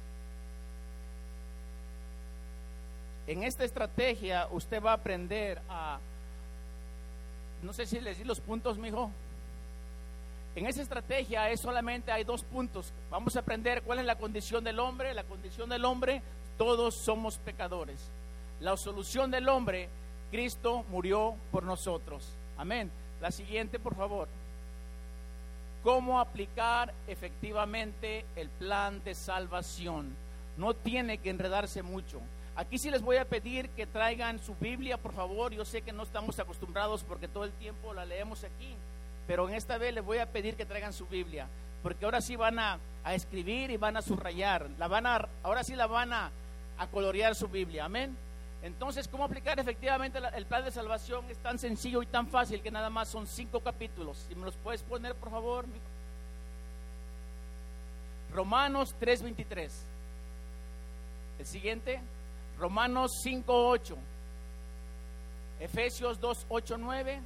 En 3.28 3.44
esta 3.44 3.64
estrategia 3.64 4.48
usted 4.52 4.82
va 4.82 4.92
a 4.92 4.96
aprender 4.96 5.62
a, 5.70 6.00
no 7.62 7.74
sé 7.74 7.86
si 7.86 8.00
les 8.00 8.18
di 8.18 8.24
los 8.24 8.40
puntos, 8.40 8.78
mijo. 8.78 9.12
En 10.56 10.66
esa 10.66 10.82
estrategia 10.82 11.50
es 11.50 11.62
solamente 11.62 12.12
hay 12.12 12.24
dos 12.24 12.44
puntos. 12.44 12.92
Vamos 13.10 13.36
a 13.36 13.40
aprender 13.40 13.84
cuál 13.84 14.00
es 14.00 14.06
la 14.06 14.18
condición 14.18 14.64
del 14.64 14.80
hombre. 14.80 15.14
La 15.14 15.24
condición 15.24 15.70
del 15.70 15.86
hombre, 15.86 16.22
todos 16.58 16.96
somos 16.96 17.38
pecadores. 17.38 18.10
La 18.60 18.76
solución 18.76 19.32
del 19.32 19.48
hombre, 19.48 19.88
Cristo 20.30 20.84
murió 20.90 21.36
por 21.52 21.64
nosotros. 21.64 22.28
Amén. 22.58 22.92
La 23.22 23.32
siguiente, 23.32 23.80
por 23.80 23.96
favor. 23.96 24.28
¿Cómo 25.84 26.20
aplicar 26.20 26.94
efectivamente 27.08 28.26
el 28.36 28.50
plan 28.50 29.04
de 29.04 29.16
salvación? 29.16 30.16
No 30.58 30.74
tiene 30.74 31.18
que 31.18 31.30
enredarse 31.30 31.82
mucho. 31.82 32.20
Aquí 32.56 32.78
sí 32.78 32.92
les 32.92 33.02
voy 33.02 33.18
a 33.18 33.26
pedir 33.26 33.70
que 33.70 33.88
traigan 33.88 34.40
su 34.40 34.56
Biblia, 34.56 34.98
por 34.98 35.14
favor. 35.14 35.54
Yo 35.54 35.66
sé 35.66 35.82
que 35.82 35.92
no 35.92 36.04
estamos 36.04 36.38
acostumbrados 36.40 37.04
porque 37.04 37.28
todo 37.28 37.46
el 37.46 37.52
tiempo 37.54 37.94
la 37.94 38.06
leemos 38.06 38.44
aquí 38.44 38.76
pero 39.32 39.48
en 39.48 39.56
esta 39.56 39.78
vez 39.78 39.94
les 39.94 40.04
voy 40.04 40.18
a 40.18 40.26
pedir 40.26 40.56
que 40.56 40.66
traigan 40.66 40.92
su 40.92 41.06
Biblia, 41.06 41.48
porque 41.84 42.04
ahora 42.04 42.20
sí 42.20 42.36
van 42.36 42.60
a, 42.60 42.80
escribir 43.12 43.72
y 43.72 43.78
van 43.78 43.96
a 43.96 44.02
subrayar, 44.02 44.70
la 44.78 44.90
van 44.90 45.08
a, 45.08 45.28
ahora 45.42 45.64
sí 45.64 45.74
la 45.74 45.88
van 45.88 46.12
a, 46.12 46.30
a 46.78 46.88
colorear 46.88 47.34
su 47.34 47.48
Biblia, 47.48 47.86
amén. 47.86 48.16
Entonces, 48.62 49.08
¿cómo 49.08 49.24
aplicar 49.24 49.58
efectivamente 49.58 50.20
el 50.36 50.46
plan 50.46 50.66
de 50.66 50.72
salvación? 50.72 51.24
Es 51.30 51.38
tan 51.38 51.58
sencillo 51.58 52.04
y 52.04 52.08
tan 52.08 52.28
fácil 52.28 52.62
que 52.62 52.70
nada 52.70 52.90
más 52.90 53.08
son 53.08 53.26
cinco 53.26 53.62
capítulos. 53.62 54.24
Si 54.28 54.36
me 54.36 54.46
los 54.46 54.56
puedes 54.58 54.84
poner, 54.84 55.16
por 55.16 55.32
favor. 55.32 55.66
Romanos 58.34 58.94
3:23. 59.00 59.72
El 61.40 61.46
siguiente, 61.46 62.02
Romanos 62.62 63.14
5:8. 63.24 63.98
Efesios 65.60 66.20
2:8, 66.22 66.78
9 66.78 67.20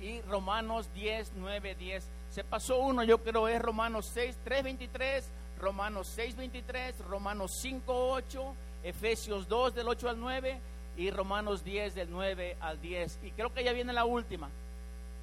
y 0.00 0.20
Romanos 0.22 0.88
10, 0.94 1.32
9, 1.34 1.74
10. 1.74 2.08
Se 2.30 2.44
pasó 2.44 2.78
uno, 2.78 3.02
yo 3.02 3.18
creo 3.18 3.48
es 3.48 3.60
Romanos 3.60 4.08
6, 4.14 4.36
3, 4.44 4.62
23, 4.62 5.24
Romanos 5.58 6.06
6, 6.14 6.36
23, 6.36 6.98
Romanos 7.08 7.50
5, 7.60 8.12
8, 8.12 8.54
Efesios 8.84 9.48
2 9.48 9.74
del 9.74 9.88
8 9.88 10.08
al 10.08 10.20
9 10.20 10.60
y 10.96 11.10
Romanos 11.10 11.64
10 11.64 11.96
del 11.96 12.08
9 12.08 12.56
al 12.60 12.80
10. 12.80 13.18
Y 13.24 13.32
creo 13.32 13.52
que 13.52 13.64
ya 13.64 13.72
viene 13.72 13.92
la 13.92 14.04
última. 14.04 14.48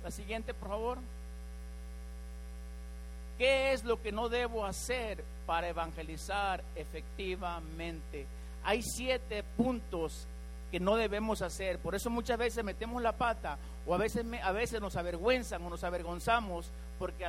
La 0.03 0.11
siguiente, 0.11 0.53
por 0.53 0.67
favor. 0.67 0.97
¿Qué 3.37 3.71
es 3.71 3.85
lo 3.85 4.01
que 4.01 4.11
no 4.11 4.27
debo 4.27 4.65
hacer 4.65 5.23
para 5.49 5.67
evangelizar 5.67 6.63
efectivamente? 6.75 8.27
Hay 8.63 8.83
siete 8.83 9.43
puntos 9.57 10.27
que 10.69 10.79
no 10.79 10.95
debemos 10.95 11.41
hacer. 11.41 11.79
Por 11.79 11.95
eso 11.95 12.11
muchas 12.11 12.37
veces 12.37 12.63
metemos 12.63 13.01
la 13.01 13.13
pata 13.13 13.57
o 13.87 13.95
a 13.95 13.97
veces, 13.97 14.23
a 14.43 14.51
veces 14.51 14.79
nos 14.79 14.95
avergüenzan 14.95 15.65
o 15.65 15.71
nos 15.71 15.83
avergonzamos 15.83 16.69
porque 16.99 17.27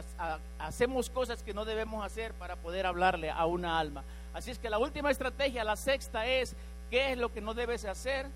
hacemos 0.58 1.08
cosas 1.08 1.42
que 1.42 1.54
no 1.54 1.64
debemos 1.64 2.04
hacer 2.04 2.34
para 2.34 2.56
poder 2.56 2.84
hablarle 2.84 3.30
a 3.30 3.46
una 3.46 3.78
alma. 3.78 4.04
Así 4.34 4.50
es 4.50 4.58
que 4.58 4.68
la 4.68 4.76
última 4.76 5.10
estrategia, 5.10 5.64
la 5.64 5.76
sexta 5.76 6.26
es, 6.26 6.54
¿qué 6.90 7.12
es 7.12 7.18
lo 7.18 7.32
que 7.32 7.40
no 7.40 7.54
debes 7.54 7.86
hacer 7.86 8.26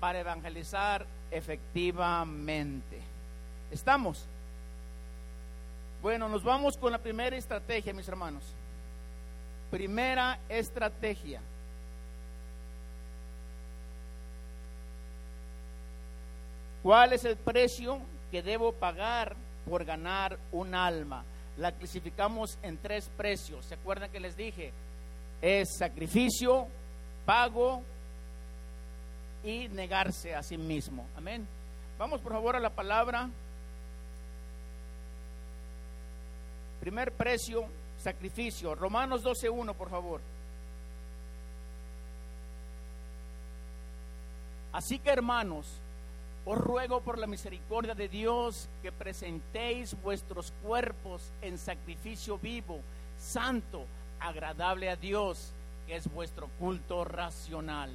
para 0.00 0.18
evangelizar 0.18 1.06
efectivamente? 1.30 3.00
¿Estamos? 3.70 4.26
Bueno, 6.02 6.28
nos 6.28 6.42
vamos 6.42 6.76
con 6.76 6.90
la 6.90 6.98
primera 6.98 7.36
estrategia, 7.36 7.94
mis 7.94 8.08
hermanos. 8.08 8.56
Primera 9.70 10.38
estrategia. 10.48 11.40
¿Cuál 16.82 17.12
es 17.12 17.24
el 17.24 17.36
precio 17.36 18.00
que 18.30 18.42
debo 18.42 18.72
pagar 18.72 19.36
por 19.68 19.84
ganar 19.84 20.38
un 20.50 20.74
alma? 20.74 21.24
La 21.58 21.72
clasificamos 21.72 22.58
en 22.62 22.78
tres 22.78 23.10
precios. 23.16 23.66
¿Se 23.66 23.74
acuerdan 23.74 24.10
que 24.10 24.18
les 24.18 24.36
dije? 24.36 24.72
Es 25.42 25.76
sacrificio, 25.76 26.66
pago 27.26 27.82
y 29.44 29.68
negarse 29.68 30.34
a 30.34 30.42
sí 30.42 30.56
mismo. 30.56 31.06
Amén. 31.16 31.46
Vamos 31.98 32.20
por 32.20 32.32
favor 32.32 32.56
a 32.56 32.60
la 32.60 32.70
palabra. 32.70 33.28
Primer 36.80 37.12
precio, 37.12 37.66
sacrificio. 38.00 38.74
Romanos 38.74 39.24
12.1, 39.24 39.74
por 39.74 39.90
favor. 39.90 40.20
Así 44.72 44.98
que 44.98 45.10
hermanos, 45.10 45.66
os 46.44 46.56
ruego 46.56 47.00
por 47.00 47.18
la 47.18 47.26
misericordia 47.26 47.94
de 47.94 48.08
Dios 48.08 48.68
que 48.82 48.92
presentéis 48.92 50.00
vuestros 50.00 50.52
cuerpos 50.62 51.22
en 51.42 51.58
sacrificio 51.58 52.38
vivo, 52.38 52.80
santo, 53.18 53.84
agradable 54.20 54.88
a 54.88 54.96
Dios, 54.96 55.52
que 55.86 55.96
es 55.96 56.10
vuestro 56.10 56.48
culto 56.58 57.04
racional. 57.04 57.90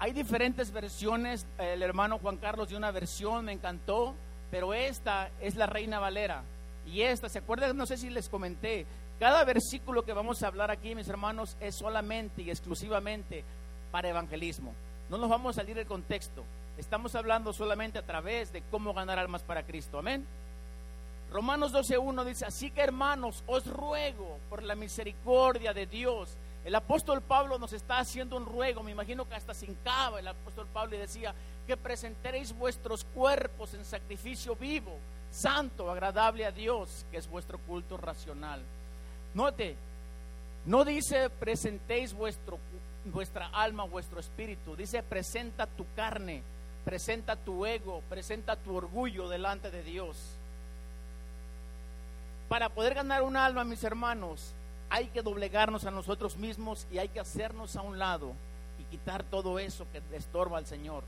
Hay 0.00 0.12
diferentes 0.12 0.70
versiones, 0.70 1.46
el 1.58 1.82
hermano 1.82 2.18
Juan 2.18 2.36
Carlos 2.36 2.70
de 2.70 2.76
una 2.76 2.90
versión, 2.90 3.44
me 3.44 3.52
encantó, 3.52 4.14
pero 4.50 4.72
esta 4.72 5.30
es 5.40 5.56
la 5.56 5.66
Reina 5.66 5.98
Valera. 5.98 6.42
Y 6.92 7.02
esta, 7.02 7.28
¿se 7.28 7.38
acuerdan? 7.38 7.76
No 7.76 7.86
sé 7.86 7.96
si 7.96 8.08
les 8.08 8.28
comenté, 8.28 8.86
cada 9.18 9.44
versículo 9.44 10.04
que 10.04 10.12
vamos 10.12 10.42
a 10.42 10.46
hablar 10.46 10.70
aquí, 10.70 10.94
mis 10.94 11.08
hermanos, 11.08 11.56
es 11.60 11.74
solamente 11.74 12.42
y 12.42 12.50
exclusivamente 12.50 13.44
para 13.90 14.08
evangelismo. 14.08 14.72
No 15.10 15.18
nos 15.18 15.28
vamos 15.28 15.56
a 15.56 15.60
salir 15.60 15.76
del 15.76 15.86
contexto. 15.86 16.44
Estamos 16.76 17.14
hablando 17.14 17.52
solamente 17.52 17.98
a 17.98 18.06
través 18.06 18.52
de 18.52 18.62
cómo 18.70 18.94
ganar 18.94 19.18
almas 19.18 19.42
para 19.42 19.64
Cristo. 19.64 19.98
Amén. 19.98 20.24
Romanos 21.30 21.74
12.1 21.74 22.24
dice, 22.24 22.46
así 22.46 22.70
que 22.70 22.80
hermanos, 22.80 23.42
os 23.46 23.66
ruego 23.66 24.38
por 24.48 24.62
la 24.62 24.74
misericordia 24.74 25.74
de 25.74 25.86
Dios. 25.86 26.36
El 26.64 26.74
apóstol 26.74 27.20
Pablo 27.20 27.58
nos 27.58 27.72
está 27.72 27.98
haciendo 27.98 28.36
un 28.36 28.46
ruego, 28.46 28.82
me 28.82 28.92
imagino 28.92 29.28
que 29.28 29.34
hasta 29.34 29.52
sin 29.52 29.74
cava 29.76 30.20
el 30.20 30.28
apóstol 30.28 30.66
Pablo 30.72 30.96
y 30.96 30.98
decía, 30.98 31.34
que 31.66 31.76
presentéis 31.76 32.56
vuestros 32.56 33.04
cuerpos 33.04 33.74
en 33.74 33.84
sacrificio 33.84 34.56
vivo, 34.56 34.96
santo, 35.30 35.90
agradable 35.90 36.46
a 36.46 36.52
Dios, 36.52 37.04
que 37.10 37.18
es 37.18 37.28
vuestro 37.28 37.58
culto 37.58 37.96
racional. 37.96 38.60
Note, 39.34 39.76
no 40.66 40.84
dice 40.84 41.30
presentéis 41.30 42.12
vuestro 42.12 42.58
vuestra 43.04 43.46
alma, 43.48 43.84
vuestro 43.84 44.20
espíritu. 44.20 44.76
Dice, 44.76 45.02
presenta 45.02 45.66
tu 45.66 45.86
carne, 45.94 46.42
presenta 46.84 47.36
tu 47.36 47.66
ego, 47.66 48.02
presenta 48.08 48.56
tu 48.56 48.76
orgullo 48.76 49.28
delante 49.28 49.70
de 49.70 49.82
Dios. 49.82 50.16
Para 52.48 52.68
poder 52.68 52.94
ganar 52.94 53.22
un 53.22 53.36
alma, 53.36 53.64
mis 53.64 53.84
hermanos, 53.84 54.54
hay 54.90 55.08
que 55.08 55.22
doblegarnos 55.22 55.84
a 55.84 55.90
nosotros 55.90 56.36
mismos 56.36 56.86
y 56.90 56.98
hay 56.98 57.08
que 57.08 57.20
hacernos 57.20 57.76
a 57.76 57.82
un 57.82 57.98
lado 57.98 58.32
y 58.78 58.84
quitar 58.84 59.22
todo 59.22 59.58
eso 59.58 59.86
que 59.92 60.02
estorba 60.16 60.58
al 60.58 60.66
Señor. 60.66 61.04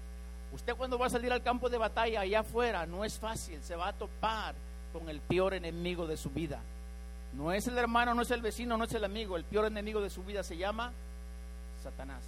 Usted 0.53 0.75
cuando 0.75 0.99
va 0.99 1.07
a 1.07 1.11
salir 1.11 1.33
al 1.33 1.43
campo 1.43 1.69
de 1.69 1.79
batalla 1.79 2.21
allá 2.21 2.41
afuera 2.41 2.87
no 2.87 3.05
es 3.05 3.19
fácil, 3.19 3.63
se 3.63 3.77
va 3.77 3.89
a 3.89 3.93
topar 3.93 4.55
con 4.93 5.09
el 5.09 5.21
peor 5.21 5.55
enemigo 5.55 6.07
de 6.07 6.17
su 6.17 6.31
vida. 6.31 6.61
No 7.33 7.53
es 7.53 7.69
el 7.69 7.79
hermano, 7.79 8.15
no 8.15 8.23
es 8.23 8.31
el 8.31 8.43
vecino, 8.43 8.77
no 8.77 8.85
es 8.85 8.93
el 8.93 9.05
amigo, 9.05 9.37
el 9.37 9.45
peor 9.45 9.67
enemigo 9.67 10.01
de 10.01 10.11
su 10.11 10.25
vida 10.25 10.43
se 10.43 10.57
llama 10.57 10.93
Satanás. 11.83 12.23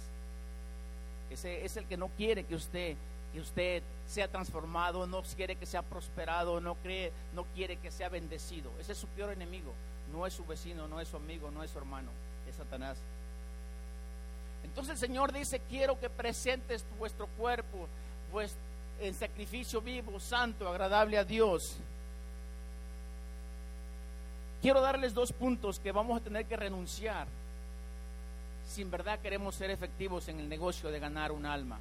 Ese 1.29 1.65
es 1.65 1.75
el 1.75 1.85
que 1.85 1.97
no 1.97 2.07
quiere 2.09 2.45
que 2.45 2.55
usted 2.55 2.95
que 3.33 3.41
usted 3.41 3.81
sea 4.07 4.27
transformado, 4.27 5.07
no 5.07 5.23
quiere 5.35 5.55
que 5.55 5.65
sea 5.65 5.81
prosperado, 5.81 6.61
no 6.61 6.75
cree, 6.75 7.11
no 7.33 7.45
quiere 7.55 7.77
que 7.77 7.89
sea 7.89 8.07
bendecido. 8.07 8.71
Ese 8.79 8.91
es 8.91 8.97
su 8.99 9.07
peor 9.07 9.33
enemigo. 9.33 9.73
No 10.13 10.27
es 10.27 10.33
su 10.33 10.45
vecino, 10.45 10.87
no 10.87 10.99
es 10.99 11.07
su 11.07 11.17
amigo, 11.17 11.49
no 11.49 11.63
es 11.63 11.71
su 11.71 11.79
hermano, 11.79 12.09
es 12.47 12.55
Satanás. 12.55 12.97
Entonces 14.63 14.93
el 14.93 14.99
Señor 14.99 15.33
dice, 15.33 15.61
quiero 15.67 15.99
que 15.99 16.09
presentes 16.09 16.85
vuestro 16.99 17.25
cuerpo 17.27 17.87
pues, 18.33 18.55
en 18.99 19.13
sacrificio 19.13 19.79
vivo, 19.79 20.19
santo, 20.19 20.67
agradable 20.67 21.19
a 21.19 21.23
Dios. 21.23 21.77
Quiero 24.59 24.81
darles 24.81 25.13
dos 25.13 25.31
puntos 25.31 25.79
que 25.79 25.91
vamos 25.91 26.19
a 26.19 26.23
tener 26.23 26.45
que 26.45 26.55
renunciar 26.55 27.27
si 28.67 28.81
en 28.81 28.89
verdad 28.89 29.19
queremos 29.19 29.53
ser 29.53 29.69
efectivos 29.69 30.27
en 30.29 30.39
el 30.39 30.49
negocio 30.49 30.89
de 30.89 30.99
ganar 30.99 31.31
un 31.31 31.45
alma. 31.45 31.77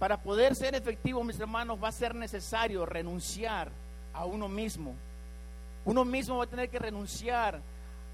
Para 0.00 0.20
poder 0.20 0.56
ser 0.56 0.74
efectivo, 0.74 1.22
mis 1.22 1.38
hermanos, 1.38 1.78
va 1.82 1.88
a 1.88 1.92
ser 1.92 2.14
necesario 2.14 2.84
renunciar 2.84 3.70
a 4.14 4.24
uno 4.24 4.48
mismo. 4.48 4.94
Uno 5.84 6.04
mismo 6.04 6.38
va 6.38 6.44
a 6.44 6.48
tener 6.48 6.68
que 6.68 6.80
renunciar 6.80 7.60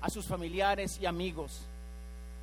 a 0.02 0.10
sus 0.10 0.26
familiares 0.26 0.98
y 1.00 1.06
amigos. 1.06 1.66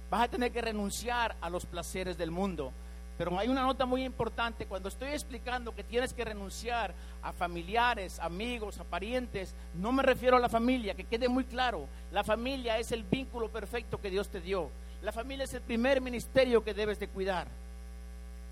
Vas 0.09 0.23
a 0.23 0.27
tener 0.27 0.51
que 0.51 0.61
renunciar 0.61 1.35
a 1.41 1.49
los 1.49 1.65
placeres 1.65 2.17
del 2.17 2.31
mundo. 2.31 2.71
Pero 3.17 3.37
hay 3.37 3.49
una 3.49 3.63
nota 3.63 3.85
muy 3.85 4.05
importante. 4.05 4.65
Cuando 4.65 4.87
estoy 4.87 5.09
explicando 5.09 5.75
que 5.75 5.83
tienes 5.83 6.13
que 6.13 6.23
renunciar 6.23 6.93
a 7.21 7.33
familiares, 7.33 8.17
amigos, 8.19 8.79
a 8.79 8.85
parientes, 8.85 9.53
no 9.75 9.91
me 9.91 10.03
refiero 10.03 10.37
a 10.37 10.39
la 10.39 10.47
familia, 10.47 10.93
que 10.93 11.03
quede 11.03 11.27
muy 11.27 11.43
claro. 11.43 11.85
La 12.13 12.23
familia 12.23 12.77
es 12.77 12.93
el 12.93 13.03
vínculo 13.03 13.49
perfecto 13.49 13.99
que 13.99 14.09
Dios 14.09 14.29
te 14.29 14.39
dio. 14.39 14.69
La 15.01 15.11
familia 15.11 15.43
es 15.43 15.53
el 15.53 15.61
primer 15.61 15.99
ministerio 15.99 16.63
que 16.63 16.73
debes 16.73 16.97
de 16.97 17.09
cuidar. 17.09 17.47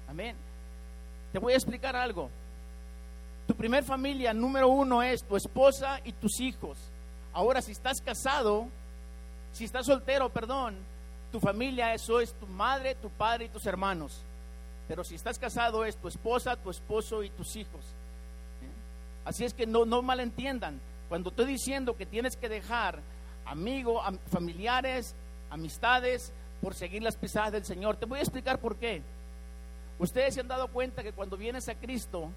Amén. 0.09 0.35
Te 1.31 1.39
voy 1.39 1.53
a 1.53 1.57
explicar 1.57 1.95
algo. 1.95 2.29
Tu 3.47 3.55
primer 3.55 3.85
familia 3.85 4.33
número 4.33 4.67
uno 4.67 5.01
es 5.01 5.23
tu 5.23 5.37
esposa 5.37 6.01
y 6.03 6.11
tus 6.11 6.41
hijos. 6.41 6.77
Ahora, 7.33 7.61
si 7.61 7.71
estás 7.71 8.01
casado, 8.01 8.67
si 9.53 9.63
estás 9.63 9.85
soltero, 9.85 10.27
perdón, 10.27 10.75
tu 11.31 11.39
familia 11.39 11.93
eso 11.93 12.19
es 12.19 12.33
tu 12.33 12.47
madre, 12.47 12.95
tu 12.95 13.09
padre 13.09 13.45
y 13.45 13.49
tus 13.49 13.65
hermanos. 13.65 14.21
Pero 14.87 15.03
si 15.03 15.15
estás 15.15 15.37
casado 15.37 15.83
es 15.85 15.97
tu 15.97 16.07
esposa, 16.07 16.55
tu 16.55 16.69
esposo 16.69 17.23
y 17.23 17.29
tus 17.29 17.55
hijos. 17.55 17.83
¿Eh? 18.61 19.25
Así 19.25 19.43
es 19.43 19.53
que 19.53 19.65
no, 19.65 19.85
no 19.85 20.01
malentiendan. 20.01 20.79
Cuando 21.09 21.29
estoy 21.29 21.45
diciendo 21.45 21.95
que 21.95 22.05
tienes 22.05 22.37
que 22.37 22.49
dejar 22.49 22.99
amigos, 23.45 24.03
familiares, 24.31 25.15
amistades, 25.49 26.31
por 26.61 26.73
seguir 26.73 27.03
las 27.03 27.15
pisadas 27.15 27.51
del 27.51 27.65
Señor, 27.65 27.97
te 27.97 28.05
voy 28.05 28.19
a 28.19 28.23
explicar 28.23 28.59
por 28.59 28.77
qué. 28.77 29.01
Ustedes 29.99 30.33
se 30.33 30.41
han 30.41 30.47
dado 30.47 30.67
cuenta 30.69 31.03
que 31.03 31.13
cuando 31.13 31.37
vienes 31.37 31.67
a 31.69 31.75
Cristo, 31.75 32.29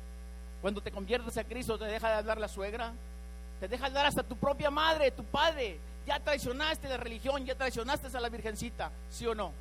cuando 0.61 0.81
te 0.81 0.91
conviertes 0.91 1.37
a 1.37 1.45
Cristo, 1.45 1.79
te 1.79 1.85
deja 1.85 2.09
de 2.09 2.15
hablar 2.15 2.39
la 2.39 2.49
suegra, 2.49 2.93
te 3.61 3.69
deja 3.69 3.85
de 3.85 3.89
hablar 3.89 4.07
hasta 4.07 4.23
tu 4.23 4.37
propia 4.37 4.71
madre, 4.71 5.11
tu 5.11 5.25
padre. 5.25 5.79
Ya 6.07 6.19
traicionaste 6.19 6.89
la 6.89 6.97
religión, 6.97 7.45
ya 7.45 7.55
traicionaste 7.55 8.17
a 8.17 8.21
la 8.21 8.29
Virgencita, 8.29 8.91
¿sí 9.11 9.27
o 9.27 9.35
no? 9.35 9.53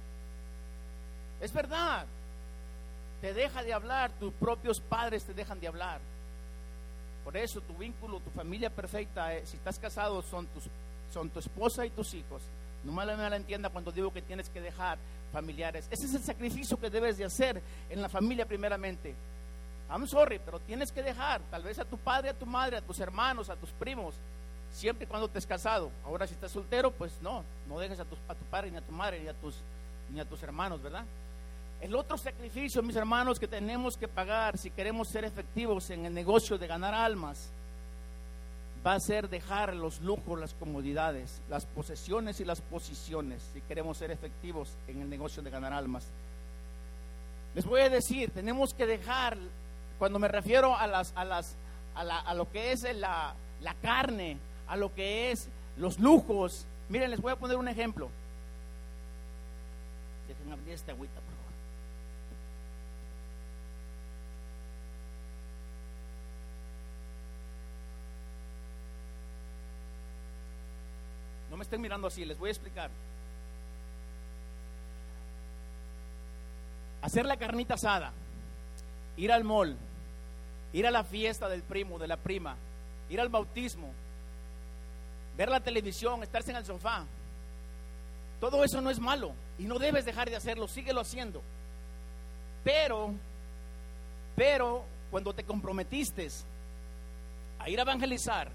Es 1.41 1.53
verdad. 1.53 2.05
Te 3.21 3.33
deja 3.33 3.63
de 3.63 3.73
hablar, 3.73 4.11
tus 4.19 4.33
propios 4.33 4.79
padres 4.79 5.25
te 5.25 5.33
dejan 5.33 5.59
de 5.59 5.67
hablar. 5.67 5.99
Por 7.23 7.35
eso 7.35 7.59
tu 7.61 7.73
vínculo, 7.73 8.19
tu 8.21 8.29
familia 8.31 8.69
perfecta, 8.69 9.35
eh, 9.35 9.45
si 9.45 9.57
estás 9.57 9.77
casado, 9.77 10.21
son, 10.21 10.47
tus, 10.47 10.63
son 11.13 11.29
tu 11.29 11.39
esposa 11.39 11.85
y 11.85 11.89
tus 11.89 12.13
hijos. 12.13 12.41
No 12.83 12.93
me 12.93 13.05
la 13.05 13.35
entienda 13.35 13.69
cuando 13.69 13.91
digo 13.91 14.13
que 14.13 14.21
tienes 14.21 14.49
que 14.49 14.61
dejar 14.61 14.97
familiares. 15.33 15.85
Ese 15.91 16.05
es 16.05 16.13
el 16.15 16.23
sacrificio 16.23 16.79
que 16.79 16.89
debes 16.89 17.17
de 17.17 17.25
hacer 17.25 17.61
en 17.89 18.01
la 18.01 18.07
familia 18.07 18.45
primeramente. 18.45 19.13
I'm 19.91 20.07
sorry, 20.07 20.39
pero 20.39 20.59
tienes 20.59 20.91
que 20.91 21.01
dejar 21.01 21.41
tal 21.51 21.63
vez 21.63 21.79
a 21.79 21.85
tu 21.85 21.97
padre, 21.97 22.29
a 22.29 22.33
tu 22.33 22.45
madre, 22.45 22.77
a 22.77 22.81
tus 22.81 22.99
hermanos, 22.99 23.49
a 23.49 23.55
tus 23.55 23.71
primos, 23.71 24.15
siempre 24.71 25.07
cuando 25.07 25.27
te 25.27 25.37
has 25.37 25.45
casado. 25.45 25.91
Ahora 26.05 26.27
si 26.27 26.33
estás 26.33 26.51
soltero, 26.51 26.91
pues 26.91 27.13
no, 27.21 27.43
no 27.67 27.79
dejes 27.79 27.99
a 27.99 28.05
tu, 28.05 28.15
a 28.27 28.35
tu 28.35 28.45
padre, 28.45 28.71
ni 28.71 28.77
a 28.77 28.81
tu 28.81 28.91
madre, 28.91 29.19
ni 29.19 29.27
a, 29.27 29.33
tus, 29.33 29.55
ni 30.11 30.19
a 30.19 30.25
tus 30.25 30.41
hermanos, 30.43 30.81
¿verdad? 30.81 31.05
El 31.81 31.95
otro 31.95 32.17
sacrificio, 32.17 32.83
mis 32.83 32.95
hermanos, 32.95 33.39
que 33.39 33.47
tenemos 33.47 33.95
que 33.95 34.07
pagar 34.07 34.57
si 34.57 34.69
queremos 34.69 35.07
ser 35.07 35.23
efectivos 35.23 35.89
en 35.91 36.05
el 36.05 36.13
negocio 36.13 36.57
de 36.57 36.67
ganar 36.67 36.93
almas, 36.93 37.49
va 38.85 38.93
a 38.93 38.99
ser 38.99 39.29
dejar 39.29 39.75
los 39.75 40.01
lujos, 40.01 40.39
las 40.39 40.53
comodidades, 40.53 41.41
las 41.49 41.65
posesiones 41.65 42.39
y 42.39 42.45
las 42.45 42.61
posiciones 42.61 43.43
si 43.53 43.61
queremos 43.61 43.97
ser 43.97 44.11
efectivos 44.11 44.73
en 44.87 45.01
el 45.01 45.09
negocio 45.09 45.41
de 45.43 45.49
ganar 45.49 45.73
almas. 45.73 46.05
Les 47.55 47.65
voy 47.65 47.81
a 47.81 47.89
decir, 47.89 48.31
tenemos 48.31 48.73
que 48.73 48.85
dejar, 48.85 49.37
cuando 49.97 50.19
me 50.19 50.27
refiero 50.27 50.75
a, 50.75 50.87
las, 50.87 51.13
a, 51.15 51.25
las, 51.25 51.55
a, 51.95 52.33
lo 52.33 52.49
que 52.51 52.71
es 52.71 52.83
la, 52.95 53.33
la 53.61 53.73
carne, 53.75 54.37
a 54.69 54.77
lo 54.77 54.93
que 54.93 55.31
es 55.31 55.49
los 55.77 55.99
lujos, 55.99 56.65
miren, 56.87 57.11
les 57.11 57.21
voy 57.21 57.33
a 57.33 57.35
poner 57.35 57.57
un 57.57 57.67
ejemplo. 57.67 58.09
Dejen 60.27 60.53
abrir 60.53 60.73
esta 60.73 60.91
agüita, 60.91 61.19
me 71.59 71.63
estén 71.63 71.81
mirando 71.81 72.07
así, 72.07 72.23
les 72.23 72.39
voy 72.39 72.47
a 72.47 72.51
explicar. 72.53 72.89
Hacer 77.01 77.25
la 77.25 77.35
carnita 77.35 77.73
asada, 77.73 78.13
ir 79.17 79.29
al 79.29 79.43
mall, 79.43 79.75
ir 80.71 80.87
a 80.87 80.91
la 80.91 81.03
fiesta 81.03 81.49
del 81.49 81.61
primo, 81.61 81.99
de 81.99 82.07
la 82.07 82.15
prima, 82.15 82.55
ir 83.09 83.19
al 83.19 83.27
bautismo, 83.27 83.91
ver 85.39 85.47
la 85.47 85.61
televisión, 85.61 86.21
estarse 86.21 86.51
en 86.51 86.57
el 86.57 86.65
sofá. 86.65 87.05
Todo 88.41 88.61
eso 88.65 88.81
no 88.81 88.89
es 88.89 88.99
malo 88.99 89.31
y 89.57 89.63
no 89.63 89.79
debes 89.79 90.03
dejar 90.03 90.29
de 90.29 90.35
hacerlo, 90.35 90.67
síguelo 90.67 90.99
haciendo. 90.99 91.41
Pero, 92.61 93.13
pero 94.35 94.83
cuando 95.09 95.33
te 95.33 95.45
comprometiste 95.45 96.27
a 97.57 97.69
ir 97.69 97.79
a 97.79 97.83
evangelizar, 97.83 98.49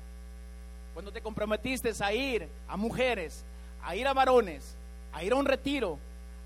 cuando 0.92 1.10
te 1.10 1.22
comprometiste 1.22 1.90
a 1.98 2.12
ir 2.12 2.46
a 2.68 2.76
mujeres, 2.76 3.42
a 3.82 3.96
ir 3.96 4.06
a 4.06 4.12
varones, 4.12 4.76
a 5.14 5.24
ir 5.24 5.32
a 5.32 5.36
un 5.36 5.46
retiro, 5.46 5.98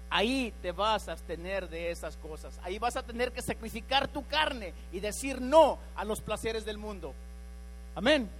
ahí 0.09 0.55
te 0.63 0.71
vas 0.71 1.09
a 1.09 1.13
abstener 1.13 1.69
de 1.69 1.91
esas 1.91 2.17
cosas. 2.17 2.57
Ahí 2.63 2.79
vas 2.79 2.95
a 2.95 3.03
tener 3.03 3.33
que 3.33 3.43
sacrificar 3.43 4.07
tu 4.07 4.25
carne 4.29 4.73
y 4.93 5.01
decir 5.01 5.41
no 5.41 5.81
a 5.97 6.05
los 6.05 6.21
placeres 6.21 6.65
del 6.65 6.79
mundo. 6.79 7.13
Amén. 7.97 8.31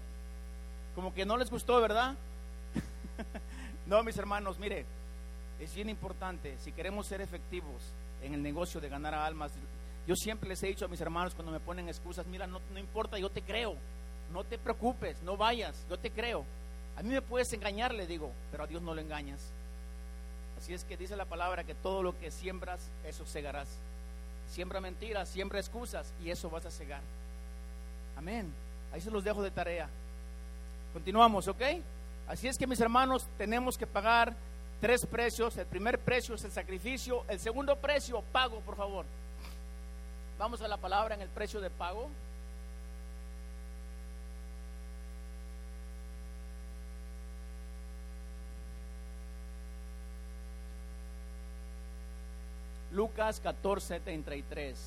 Como 0.99 1.15
que 1.15 1.25
no 1.25 1.37
les 1.37 1.49
gustó, 1.49 1.81
¿verdad? 1.81 2.17
no, 3.87 4.03
mis 4.03 4.17
hermanos, 4.17 4.59
mire, 4.59 4.85
es 5.61 5.73
bien 5.73 5.89
importante, 5.89 6.57
si 6.59 6.73
queremos 6.73 7.07
ser 7.07 7.21
efectivos 7.21 7.83
en 8.21 8.35
el 8.35 8.43
negocio 8.43 8.81
de 8.81 8.89
ganar 8.89 9.15
almas, 9.15 9.53
yo 10.09 10.17
siempre 10.17 10.49
les 10.49 10.61
he 10.65 10.67
dicho 10.67 10.87
a 10.87 10.89
mis 10.89 11.01
hermanos 11.01 11.37
cuando 11.37 11.53
me 11.53 11.61
ponen 11.61 11.89
excusas, 11.89 12.27
mira, 12.27 12.49
no, 12.49 12.61
no 12.73 12.81
importa, 12.81 13.17
yo 13.17 13.31
te 13.31 13.43
creo 13.43 13.77
no 14.33 14.45
te 14.45 14.59
preocupes, 14.59 15.23
no 15.23 15.37
vayas, 15.37 15.75
yo 15.89 15.99
te 15.99 16.11
creo. 16.11 16.45
A 16.97 17.03
mí 17.03 17.11
me 17.11 17.23
puedes 17.23 17.53
engañar, 17.53 17.95
le 17.95 18.07
digo, 18.07 18.33
pero 18.51 18.65
a 18.65 18.67
Dios 18.67 18.83
no 18.83 18.95
lo 18.95 19.01
engañas. 19.01 19.41
Así 20.59 20.75
es 20.75 20.85
que 20.85 20.97
dice 20.97 21.17
la 21.17 21.25
palabra 21.25 21.65
que 21.65 21.75
todo 21.75 22.03
lo 22.03 22.19
que 22.19 22.31
siembras, 22.31 22.91
eso 23.05 23.25
segarás. 23.25 23.69
Siembra 24.51 24.81
mentiras, 24.81 25.29
siembra 25.29 25.61
excusas 25.61 26.13
y 26.23 26.31
eso 26.31 26.51
vas 26.51 26.67
a 26.67 26.71
cegar. 26.71 27.01
Amén. 28.17 28.53
Ahí 28.93 29.01
se 29.01 29.11
los 29.11 29.23
dejo 29.23 29.43
de 29.43 29.51
tarea. 29.51 29.89
Continuamos, 30.93 31.49
¿ok? 31.49 31.63
Así 32.27 32.49
es 32.49 32.59
que 32.59 32.67
mis 32.67 32.81
hermanos, 32.81 33.27
tenemos 33.37 33.79
que 33.79 33.87
pagar 33.87 34.35
tres 34.81 35.07
precios. 35.07 35.57
El 35.57 35.67
primer 35.67 35.99
precio 35.99 36.35
es 36.35 36.45
el 36.45 36.51
sacrificio. 36.51 37.25
El 37.29 37.41
segundo 37.41 37.77
precio, 37.77 38.23
pago, 38.33 38.61
por 38.61 38.77
favor. 38.77 39.07
Vamos 40.39 40.63
a 40.63 40.69
la 40.69 40.77
palabra 40.77 41.15
en 41.15 41.23
el 41.23 41.29
precio 41.29 41.61
de 41.61 41.71
pago. 41.71 42.09
Lucas 52.91 53.41
14, 53.41 54.01
33. 54.01 54.79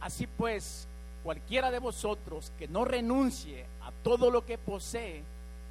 Así 0.00 0.26
pues, 0.26 0.86
cualquiera 1.24 1.70
de 1.70 1.78
vosotros 1.80 2.52
que 2.58 2.68
no 2.68 2.84
renuncie 2.84 3.64
a 3.82 3.90
todo 4.04 4.30
lo 4.30 4.44
que 4.44 4.58
posee, 4.58 5.22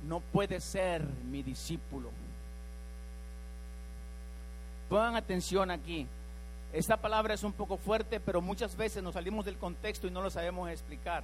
no 0.07 0.19
puede 0.19 0.59
ser 0.59 1.03
mi 1.03 1.43
discípulo. 1.43 2.09
Pongan 4.89 5.15
atención 5.15 5.71
aquí. 5.71 6.07
Esta 6.73 6.97
palabra 6.97 7.35
es 7.35 7.43
un 7.43 7.53
poco 7.53 7.77
fuerte, 7.77 8.19
pero 8.19 8.41
muchas 8.41 8.75
veces 8.75 9.03
nos 9.03 9.13
salimos 9.13 9.45
del 9.45 9.57
contexto 9.57 10.07
y 10.07 10.11
no 10.11 10.23
lo 10.23 10.31
sabemos 10.31 10.69
explicar. 10.71 11.23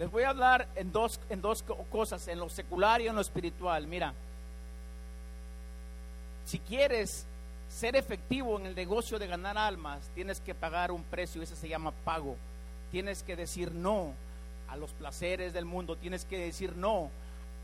Les 0.00 0.10
voy 0.10 0.24
a 0.24 0.30
hablar 0.30 0.68
en 0.74 0.90
dos, 0.92 1.20
en 1.30 1.40
dos 1.40 1.62
cosas, 1.90 2.26
en 2.26 2.40
lo 2.40 2.48
secular 2.50 3.00
y 3.00 3.06
en 3.06 3.14
lo 3.14 3.20
espiritual. 3.20 3.86
Mira, 3.86 4.12
si 6.44 6.58
quieres 6.58 7.24
ser 7.68 7.96
efectivo 7.96 8.58
en 8.58 8.66
el 8.66 8.74
negocio 8.74 9.18
de 9.18 9.26
ganar 9.26 9.58
almas, 9.58 10.08
tienes 10.14 10.40
que 10.40 10.54
pagar 10.54 10.90
un 10.90 11.02
precio, 11.02 11.42
ese 11.42 11.56
se 11.56 11.68
llama 11.68 11.92
pago. 12.04 12.36
Tienes 12.90 13.22
que 13.22 13.36
decir 13.36 13.72
no 13.72 14.12
a 14.68 14.76
los 14.76 14.92
placeres 14.92 15.52
del 15.52 15.64
mundo, 15.64 15.96
tienes 15.96 16.24
que 16.24 16.38
decir 16.38 16.76
no 16.76 17.10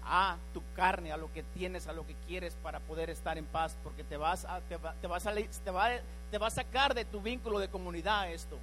a 0.04 0.36
tu 0.52 0.62
carne, 0.74 1.12
a 1.12 1.16
lo 1.16 1.32
que 1.32 1.42
tienes, 1.42 1.86
a 1.86 1.92
lo 1.92 2.06
que 2.06 2.14
quieres 2.26 2.54
para 2.62 2.80
poder 2.80 3.10
estar 3.10 3.38
en 3.38 3.46
paz, 3.46 3.76
porque 3.84 4.02
te 4.04 4.16
vas 4.16 4.44
a, 4.44 4.60
te 4.60 4.76
va, 4.76 4.94
te 5.00 5.06
vas 5.06 5.26
a, 5.26 5.32
te 5.32 5.70
va, 5.70 5.90
te 6.30 6.38
va 6.38 6.46
a 6.48 6.50
sacar 6.50 6.94
de 6.94 7.04
tu 7.04 7.20
vínculo 7.20 7.58
de 7.58 7.68
comunidad 7.68 8.30
esto. 8.30 8.58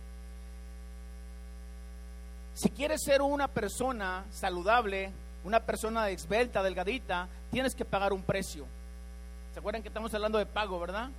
Si 2.53 2.69
quieres 2.69 3.01
ser 3.03 3.21
una 3.21 3.47
persona 3.47 4.25
saludable, 4.31 5.11
una 5.45 5.61
persona 5.61 6.09
esbelta, 6.09 6.61
delgadita, 6.61 7.27
tienes 7.51 7.73
que 7.73 7.85
pagar 7.85 8.11
un 8.11 8.23
precio. 8.23 8.65
¿Se 9.53 9.59
acuerdan 9.59 9.81
que 9.81 9.87
estamos 9.87 10.13
hablando 10.13 10.37
de 10.37 10.45
pago, 10.45 10.79
verdad? 10.79 11.09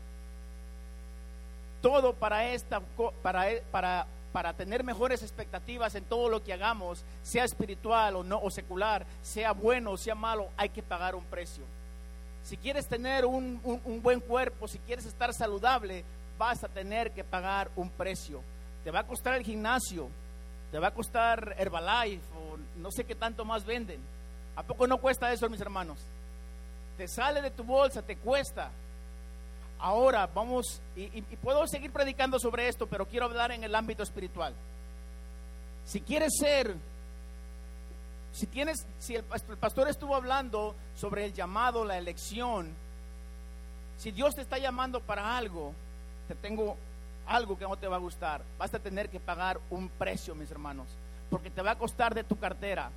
Todo 1.81 2.15
para 2.15 2.51
esta 2.53 2.81
para, 3.23 3.47
para 3.71 4.07
para 4.33 4.53
tener 4.53 4.85
mejores 4.85 5.23
expectativas 5.23 5.95
en 5.95 6.05
todo 6.05 6.29
lo 6.29 6.43
que 6.43 6.53
hagamos, 6.53 7.05
sea 7.23 7.45
espiritual 7.45 8.17
o 8.17 8.25
no 8.25 8.41
o 8.41 8.51
secular, 8.51 9.05
sea 9.23 9.53
bueno 9.53 9.93
o 9.93 9.97
sea 9.97 10.15
malo, 10.15 10.49
hay 10.57 10.69
que 10.69 10.83
pagar 10.83 11.15
un 11.15 11.25
precio. 11.25 11.65
Si 12.43 12.57
quieres 12.57 12.87
tener 12.87 13.27
un, 13.27 13.61
un, 13.65 14.03
buen 14.03 14.21
cuerpo, 14.21 14.67
si 14.67 14.79
quieres 14.79 15.05
estar 15.05 15.35
saludable, 15.35 16.05
vas 16.39 16.65
a 16.65 16.69
tener 16.69 17.13
que 17.13 17.23
pagar 17.23 17.71
un 17.77 17.91
precio. 17.91 18.41
Te 18.83 18.91
va 18.91 19.01
a 19.01 19.07
costar 19.07 19.35
el 19.35 19.45
gimnasio, 19.45 20.09
te 20.71 20.79
va 20.79 20.89
a 20.89 20.95
costar 20.95 21.55
Herbalife 21.59 22.25
o 22.35 22.57
no 22.81 22.91
sé 22.91 23.05
qué 23.05 23.15
tanto 23.15 23.45
más 23.45 23.65
venden. 23.67 24.01
¿A 24.57 24.63
poco 24.63 24.87
no 24.87 24.99
cuesta 24.99 25.33
eso, 25.33 25.49
mis 25.51 25.61
hermanos? 25.61 25.99
Te 26.97 27.09
sale 27.09 27.43
de 27.43 27.51
tu 27.51 27.63
bolsa, 27.63 28.03
te 28.03 28.17
cuesta. 28.17 28.71
Ahora 29.81 30.27
vamos, 30.27 30.81
y, 30.95 31.23
puedo 31.37 31.67
seguir 31.67 31.91
predicando 31.91 32.39
sobre 32.39 32.69
esto, 32.69 32.87
pero 32.87 33.07
quiero 33.07 33.27
hablar 33.27 33.51
en 33.53 33.65
el 33.65 33.75
ámbito 33.75 34.03
espiritual. 34.03 34.55
Si 35.87 36.01
quieres 36.03 36.33
ser, 36.39 36.77
si 38.33 38.47
tienes, 38.47 38.87
si 38.99 39.17
el, 39.17 39.25
pastor 39.25 39.89
estuvo 39.89 40.15
hablando 40.15 40.75
sobre 40.95 41.25
el 41.25 41.33
llamado, 41.33 41.85
la 41.85 41.97
elección, 41.97 42.69
si 43.97 44.11
Dios 44.11 44.35
te 44.35 44.43
está 44.43 44.59
llamando 44.59 45.01
para 45.01 45.37
algo, 45.37 45.73
te 46.29 46.35
tengo 46.35 46.77
algo 47.27 47.57
que 47.57 47.65
no 47.65 47.77
te 47.77 47.89
va 47.89 47.97
a 47.97 48.01
gustar. 48.01 48.43
Vas 48.59 48.75
a 48.75 48.79
tener 48.79 49.09
que 49.09 49.19
pagar 49.19 49.59
un 49.71 49.89
precio, 49.89 50.35
mis 50.35 50.51
hermanos, 50.51 50.89
porque 51.31 51.51
te 51.51 51.63
va 51.63 51.73
a 51.73 51.79
costar 51.79 52.15
de 52.15 52.25
tu 52.25 52.39
cartera. 52.39 52.91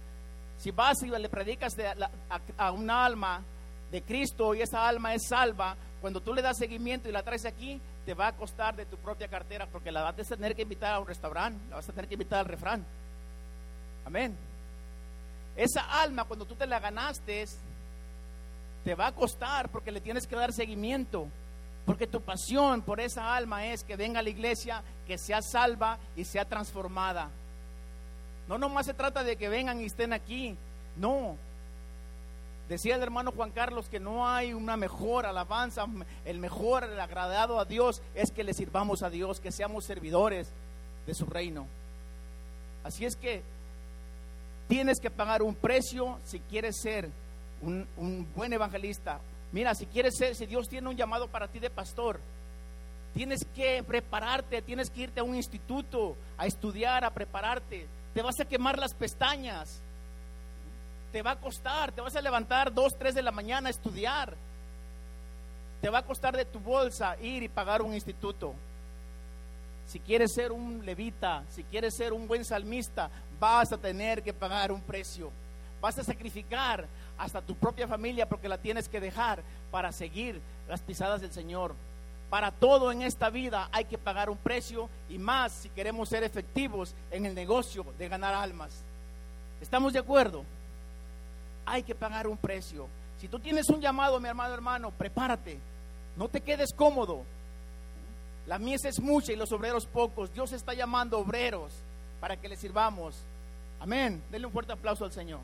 Si 0.58 0.72
vas 0.72 1.02
y 1.02 1.08
le 1.08 1.30
predicas 1.30 1.74
a, 1.80 2.40
a, 2.58 2.72
un 2.72 2.90
alma 2.90 3.42
de 3.90 4.02
Cristo 4.02 4.54
y 4.54 4.62
esa 4.62 4.88
alma 4.88 5.14
es 5.14 5.28
salva, 5.28 5.76
cuando 6.04 6.20
tú 6.20 6.34
le 6.34 6.42
das 6.42 6.58
seguimiento 6.58 7.08
y 7.08 7.14
la 7.14 7.24
traes 7.24 7.46
aquí, 7.46 7.80
te 8.06 8.14
va 8.14 8.28
a 8.28 8.34
costar 8.34 8.76
de 8.76 8.86
tu 8.86 8.98
propia 8.98 9.30
cartera 9.30 9.68
porque 9.72 9.90
la 9.90 10.02
vas 10.02 10.20
a 10.20 10.36
tener 10.36 10.54
que 10.54 10.64
invitar 10.64 10.96
a 10.96 11.00
un 11.00 11.08
restaurante, 11.08 11.58
la 11.70 11.78
vas 11.78 11.88
a 11.88 11.94
tener 11.94 12.10
que 12.10 12.16
invitar 12.16 12.40
al 12.40 12.46
refrán. 12.46 12.86
Amén. 14.04 14.36
Esa 15.56 16.02
alma, 16.02 16.26
cuando 16.26 16.44
tú 16.44 16.56
te 16.56 16.68
la 16.68 16.82
ganaste, 16.82 17.46
te 18.84 18.96
va 18.96 19.08
a 19.08 19.16
costar 19.16 19.70
porque 19.70 19.94
le 19.94 20.02
tienes 20.02 20.28
que 20.28 20.36
dar 20.36 20.52
seguimiento. 20.52 21.30
Porque 21.86 22.06
tu 22.06 22.20
pasión 22.20 22.82
por 22.82 23.00
esa 23.00 23.34
alma 23.34 23.68
es 23.68 23.86
que 23.86 23.96
venga 23.96 24.20
a 24.20 24.24
la 24.24 24.30
iglesia, 24.30 24.84
que 25.08 25.18
sea 25.18 25.42
salva 25.42 26.00
y 26.18 26.26
sea 26.26 26.44
transformada. 26.44 27.30
No 28.50 28.58
nomás 28.58 28.88
se 28.88 28.94
trata 28.94 29.24
de 29.24 29.38
que 29.38 29.48
vengan 29.48 29.80
y 29.80 29.86
estén 29.86 30.12
aquí. 30.12 30.58
No, 30.98 31.38
Decía 32.70 32.96
el 32.96 33.04
hermano 33.04 33.32
Juan 33.32 33.52
Carlos 33.52 33.90
que 33.90 34.00
no 34.00 34.28
hay 34.28 34.54
una 34.54 34.78
mejor 34.78 35.26
alabanza, 35.26 35.86
el 36.26 36.40
mejor, 36.40 36.86
el 36.86 37.00
agradado 37.00 37.60
a 37.60 37.66
Dios 37.66 38.02
es 38.16 38.32
que 38.32 38.44
le 38.44 38.54
sirvamos 38.54 39.04
a 39.04 39.10
Dios, 39.10 39.40
que 39.42 39.52
seamos 39.52 39.86
servidores 39.86 40.50
de 41.06 41.14
su 41.14 41.26
reino. 41.26 41.68
Así 42.84 43.06
es 43.06 43.16
que 43.16 43.44
tienes 44.68 45.00
que 45.00 45.12
pagar 45.12 45.42
un 45.42 45.56
precio 45.56 46.20
si 46.24 46.40
quieres 46.40 46.80
ser 46.82 47.10
un, 47.62 47.86
un 47.98 48.28
buen 48.34 48.54
evangelista. 48.54 49.20
Mira, 49.52 49.76
si 49.76 49.86
quieres 49.86 50.16
ser, 50.18 50.34
si 50.34 50.46
Dios 50.46 50.70
tiene 50.70 50.90
un 50.90 50.96
llamado 50.96 51.28
para 51.28 51.50
ti 51.50 51.60
de 51.60 51.70
pastor, 51.70 52.20
tienes 53.14 53.46
que 53.56 53.84
prepararte, 53.84 54.62
tienes 54.62 54.90
que 54.90 55.02
irte 55.02 55.20
a 55.20 55.24
un 55.24 55.36
instituto 55.36 56.16
a 56.38 56.48
estudiar, 56.48 57.04
a 57.04 57.14
prepararte. 57.14 57.88
Te 58.14 58.22
vas 58.22 58.40
a 58.40 58.46
quemar 58.46 58.80
las 58.80 58.94
pestañas 58.94 59.82
te 61.14 61.22
va 61.22 61.32
a 61.32 61.36
costar, 61.36 61.92
te 61.92 62.02
vas 62.02 62.16
a 62.16 62.22
levantar 62.22 62.74
dos, 62.74 62.98
tres 62.98 63.14
de 63.14 63.22
la 63.22 63.32
mañana 63.32 63.68
a 63.68 63.70
estudiar. 63.70 64.34
Te 65.80 65.88
va 65.88 66.00
a 66.00 66.06
costar 66.06 66.36
de 66.36 66.44
tu 66.44 66.60
bolsa 66.60 67.16
ir 67.22 67.44
y 67.44 67.48
pagar 67.48 67.84
un 67.84 67.94
instituto. 67.94 68.56
Si 69.88 70.00
quieres 70.00 70.34
ser 70.34 70.52
un 70.52 70.84
levita, 70.84 71.44
si 71.52 71.64
quieres 71.66 71.94
ser 71.94 72.14
un 72.14 72.28
buen 72.28 72.44
salmista, 72.44 73.12
vas 73.40 73.72
a 73.72 73.78
tener 73.78 74.24
que 74.24 74.34
pagar 74.34 74.72
un 74.72 74.82
precio. 74.82 75.32
Vas 75.80 76.00
a 76.00 76.04
sacrificar 76.04 76.88
hasta 77.16 77.42
tu 77.42 77.54
propia 77.54 77.88
familia 77.88 78.28
porque 78.28 78.50
la 78.50 78.58
tienes 78.58 78.90
que 78.90 79.00
dejar 79.00 79.44
para 79.70 79.92
seguir 79.92 80.42
las 80.68 80.82
pisadas 80.82 81.22
del 81.22 81.32
Señor. 81.32 81.76
Para 82.32 82.50
todo 82.50 82.92
en 82.92 83.04
esta 83.04 83.30
vida 83.30 83.70
hay 83.72 83.86
que 83.86 84.00
pagar 84.00 84.32
un 84.32 84.38
precio 84.38 84.90
y 85.10 85.20
más 85.20 85.52
si 85.52 85.70
queremos 85.70 86.10
ser 86.10 86.24
efectivos 86.24 86.96
en 87.12 87.28
el 87.28 87.36
negocio 87.36 87.86
de 88.00 88.10
ganar 88.10 88.34
almas. 88.34 88.84
¿Estamos 89.62 89.94
de 89.94 90.00
acuerdo? 90.00 90.44
Hay 91.66 91.84
que 91.84 91.96
pagar 91.96 92.28
un 92.28 92.38
precio. 92.38 92.88
Si 93.20 93.28
tú 93.28 93.40
tienes 93.40 93.70
un 93.70 93.80
llamado, 93.80 94.20
mi 94.20 94.28
hermano 94.28 94.54
hermano, 94.54 94.92
prepárate. 94.92 95.60
No 96.16 96.28
te 96.28 96.42
quedes 96.42 96.74
cómodo. 96.74 97.24
La 98.46 98.60
mies 98.60 98.84
es 98.86 99.00
mucha 99.00 99.32
y 99.32 99.36
los 99.36 99.52
obreros 99.52 99.86
pocos. 99.86 100.34
Dios 100.34 100.52
está 100.52 100.74
llamando 100.74 101.20
obreros 101.20 101.74
para 102.20 102.36
que 102.38 102.50
le 102.50 102.58
sirvamos. 102.58 103.16
Amén. 103.80 104.22
Denle 104.30 104.48
un 104.48 104.54
fuerte 104.54 104.74
aplauso 104.74 105.06
al 105.06 105.12
Señor. 105.12 105.40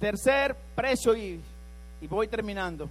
Tercer 0.00 0.56
precio 0.74 1.16
y, 1.16 1.40
y 2.00 2.06
voy 2.06 2.28
terminando. 2.28 2.88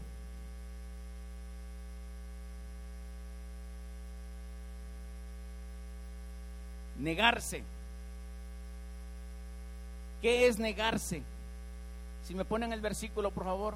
Negarse. 7.04 7.62
¿Qué 10.22 10.48
es 10.48 10.58
negarse? 10.58 11.22
Si 12.26 12.34
me 12.34 12.46
ponen 12.46 12.72
el 12.72 12.80
versículo, 12.80 13.30
por 13.30 13.44
favor. 13.44 13.76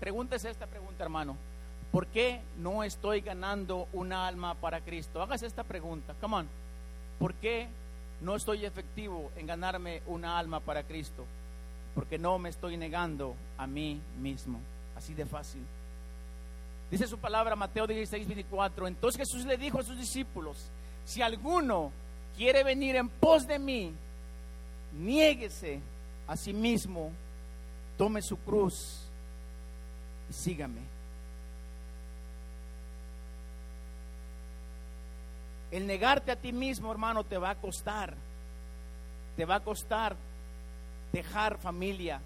Pregúntese 0.00 0.50
esta 0.50 0.66
pregunta, 0.66 1.04
hermano. 1.04 1.36
¿Por 1.92 2.08
qué 2.08 2.40
no 2.58 2.82
estoy 2.82 3.20
ganando 3.20 3.86
una 3.92 4.26
alma 4.26 4.56
para 4.56 4.80
Cristo? 4.80 5.22
Hágase 5.22 5.46
esta 5.46 5.62
pregunta. 5.62 6.12
Come 6.20 6.38
on. 6.38 6.48
¿Por 7.20 7.32
qué 7.34 7.68
no 8.20 8.34
estoy 8.34 8.66
efectivo 8.66 9.30
en 9.36 9.46
ganarme 9.46 10.02
una 10.06 10.36
alma 10.36 10.58
para 10.58 10.82
Cristo? 10.82 11.24
Porque 11.94 12.18
no 12.18 12.36
me 12.40 12.48
estoy 12.48 12.76
negando 12.76 13.36
a 13.56 13.68
mí 13.68 14.00
mismo. 14.20 14.58
Así 14.96 15.14
de 15.14 15.24
fácil. 15.24 15.64
Dice 16.90 17.06
su 17.06 17.18
palabra 17.18 17.56
Mateo 17.56 17.86
16, 17.86 18.26
24. 18.26 18.86
Entonces 18.86 19.18
Jesús 19.18 19.44
le 19.44 19.56
dijo 19.56 19.78
a 19.78 19.82
sus 19.82 19.98
discípulos, 19.98 20.70
si 21.04 21.22
alguno 21.22 21.92
quiere 22.36 22.62
venir 22.62 22.96
en 22.96 23.08
pos 23.08 23.46
de 23.46 23.58
mí, 23.58 23.92
niéguese 24.92 25.80
a 26.26 26.36
sí 26.36 26.52
mismo, 26.52 27.10
tome 27.96 28.22
su 28.22 28.36
cruz 28.36 29.02
y 30.30 30.32
sígame. 30.32 30.94
El 35.70 35.88
negarte 35.88 36.30
a 36.30 36.36
ti 36.36 36.52
mismo, 36.52 36.92
hermano, 36.92 37.24
te 37.24 37.36
va 37.36 37.50
a 37.50 37.54
costar. 37.56 38.14
Te 39.36 39.44
va 39.44 39.56
a 39.56 39.64
costar 39.64 40.14
dejar 41.12 41.58
familia, 41.58 42.20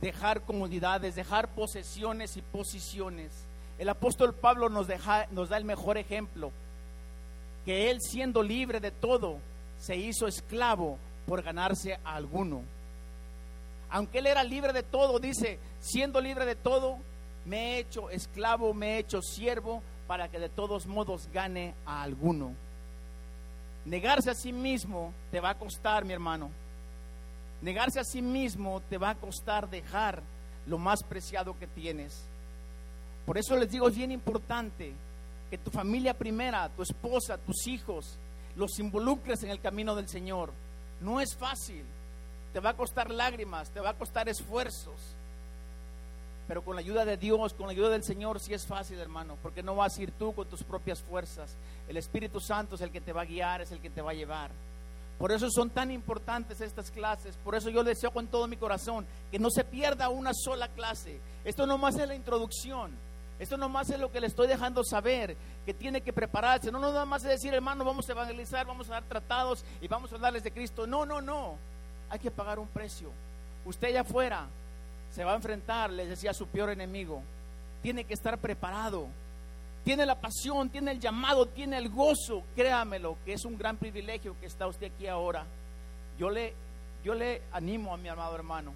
dejar 0.00 0.42
comunidades, 0.42 1.14
dejar 1.14 1.48
posesiones 1.48 2.36
y 2.36 2.42
posiciones. 2.42 3.32
El 3.78 3.88
apóstol 3.88 4.34
Pablo 4.34 4.68
nos, 4.68 4.86
deja, 4.86 5.26
nos 5.30 5.48
da 5.48 5.56
el 5.56 5.64
mejor 5.64 5.98
ejemplo, 5.98 6.52
que 7.64 7.90
él 7.90 8.00
siendo 8.00 8.42
libre 8.42 8.80
de 8.80 8.90
todo, 8.90 9.38
se 9.78 9.96
hizo 9.96 10.26
esclavo 10.26 10.98
por 11.26 11.42
ganarse 11.42 11.98
a 12.04 12.14
alguno. 12.14 12.62
Aunque 13.90 14.18
él 14.18 14.26
era 14.26 14.42
libre 14.42 14.72
de 14.72 14.82
todo, 14.82 15.18
dice, 15.18 15.58
siendo 15.80 16.20
libre 16.20 16.44
de 16.44 16.56
todo, 16.56 16.98
me 17.44 17.76
he 17.76 17.78
hecho 17.80 18.10
esclavo, 18.10 18.74
me 18.74 18.94
he 18.94 18.98
hecho 18.98 19.22
siervo 19.22 19.82
para 20.06 20.28
que 20.28 20.38
de 20.38 20.48
todos 20.48 20.86
modos 20.86 21.28
gane 21.32 21.74
a 21.84 22.02
alguno. 22.02 22.54
Negarse 23.84 24.30
a 24.30 24.34
sí 24.34 24.52
mismo 24.52 25.12
te 25.30 25.40
va 25.40 25.50
a 25.50 25.58
costar, 25.58 26.04
mi 26.04 26.12
hermano. 26.12 26.50
Negarse 27.62 28.00
a 28.00 28.04
sí 28.04 28.22
mismo 28.22 28.80
te 28.88 28.98
va 28.98 29.10
a 29.10 29.14
costar 29.14 29.68
dejar 29.68 30.22
lo 30.66 30.78
más 30.78 31.02
preciado 31.02 31.58
que 31.58 31.66
tienes. 31.66 32.24
Por 33.24 33.38
eso 33.38 33.56
les 33.56 33.70
digo, 33.70 33.88
es 33.88 33.96
bien 33.96 34.12
importante 34.12 34.92
que 35.50 35.58
tu 35.58 35.70
familia 35.70 36.14
primera, 36.14 36.68
tu 36.70 36.82
esposa, 36.82 37.38
tus 37.38 37.66
hijos, 37.66 38.18
los 38.56 38.78
involucres 38.78 39.42
en 39.42 39.50
el 39.50 39.60
camino 39.60 39.94
del 39.94 40.08
Señor. 40.08 40.52
No 41.00 41.20
es 41.20 41.34
fácil, 41.36 41.84
te 42.52 42.60
va 42.60 42.70
a 42.70 42.76
costar 42.76 43.10
lágrimas, 43.10 43.70
te 43.70 43.80
va 43.80 43.90
a 43.90 43.94
costar 43.94 44.28
esfuerzos. 44.28 45.14
Pero 46.48 46.62
con 46.62 46.76
la 46.76 46.80
ayuda 46.80 47.04
de 47.04 47.16
Dios, 47.16 47.54
con 47.54 47.66
la 47.66 47.72
ayuda 47.72 47.90
del 47.90 48.04
Señor, 48.04 48.38
sí 48.38 48.54
es 48.54 48.66
fácil, 48.66 48.98
hermano, 48.98 49.36
porque 49.42 49.62
no 49.62 49.74
vas 49.74 49.98
a 49.98 50.02
ir 50.02 50.12
tú 50.12 50.32
con 50.32 50.46
tus 50.46 50.62
propias 50.62 51.02
fuerzas. 51.02 51.56
El 51.88 51.96
Espíritu 51.96 52.40
Santo 52.40 52.76
es 52.76 52.80
el 52.80 52.90
que 52.90 53.00
te 53.00 53.12
va 53.12 53.22
a 53.22 53.26
guiar, 53.26 53.60
es 53.60 53.72
el 53.72 53.80
que 53.80 53.90
te 53.90 54.00
va 54.00 54.12
a 54.12 54.14
llevar. 54.14 54.50
Por 55.18 55.32
eso 55.32 55.50
son 55.50 55.70
tan 55.70 55.90
importantes 55.90 56.60
estas 56.60 56.90
clases. 56.90 57.36
Por 57.38 57.54
eso 57.54 57.70
yo 57.70 57.82
deseo 57.82 58.10
con 58.10 58.26
todo 58.26 58.46
mi 58.46 58.56
corazón 58.56 59.06
que 59.30 59.38
no 59.38 59.50
se 59.50 59.64
pierda 59.64 60.08
una 60.08 60.32
sola 60.34 60.68
clase. 60.68 61.20
Esto 61.44 61.66
no 61.66 61.78
más 61.78 61.96
es 61.96 62.06
la 62.06 62.14
introducción. 62.14 62.92
Esto 63.38 63.56
no 63.56 63.68
más 63.68 63.90
es 63.90 63.98
lo 63.98 64.10
que 64.10 64.20
le 64.20 64.28
estoy 64.28 64.46
dejando 64.46 64.82
saber, 64.82 65.36
que 65.66 65.74
tiene 65.74 66.00
que 66.00 66.12
prepararse. 66.12 66.72
No, 66.72 66.78
no 66.78 66.90
nada 66.90 67.04
más 67.04 67.22
es 67.24 67.30
decir, 67.30 67.52
hermano, 67.52 67.84
vamos 67.84 68.08
a 68.08 68.12
evangelizar, 68.12 68.66
vamos 68.66 68.88
a 68.88 68.94
dar 68.94 69.04
tratados 69.04 69.64
y 69.80 69.88
vamos 69.88 70.10
a 70.10 70.16
hablarles 70.16 70.42
de 70.42 70.52
Cristo. 70.52 70.86
No, 70.86 71.04
no, 71.04 71.20
no. 71.20 71.56
Hay 72.08 72.18
que 72.18 72.30
pagar 72.30 72.58
un 72.58 72.68
precio. 72.68 73.10
Usted 73.64 73.88
allá 73.88 74.02
afuera 74.02 74.46
se 75.10 75.24
va 75.24 75.32
a 75.32 75.36
enfrentar, 75.36 75.90
les 75.90 76.08
decía, 76.08 76.32
su 76.32 76.46
peor 76.46 76.70
enemigo. 76.70 77.22
Tiene 77.82 78.04
que 78.04 78.14
estar 78.14 78.38
preparado. 78.38 79.08
Tiene 79.86 80.04
la 80.04 80.20
pasión, 80.20 80.68
tiene 80.68 80.90
el 80.90 80.98
llamado, 80.98 81.46
tiene 81.46 81.78
el 81.78 81.90
gozo. 81.90 82.42
Créamelo, 82.56 83.18
que 83.24 83.34
es 83.34 83.44
un 83.44 83.56
gran 83.56 83.76
privilegio 83.76 84.34
que 84.40 84.46
está 84.46 84.66
usted 84.66 84.92
aquí 84.92 85.06
ahora. 85.06 85.46
Yo 86.18 86.28
le, 86.28 86.54
yo 87.04 87.14
le 87.14 87.42
animo 87.52 87.94
a 87.94 87.96
mi 87.96 88.08
amado 88.08 88.34
hermano 88.34 88.72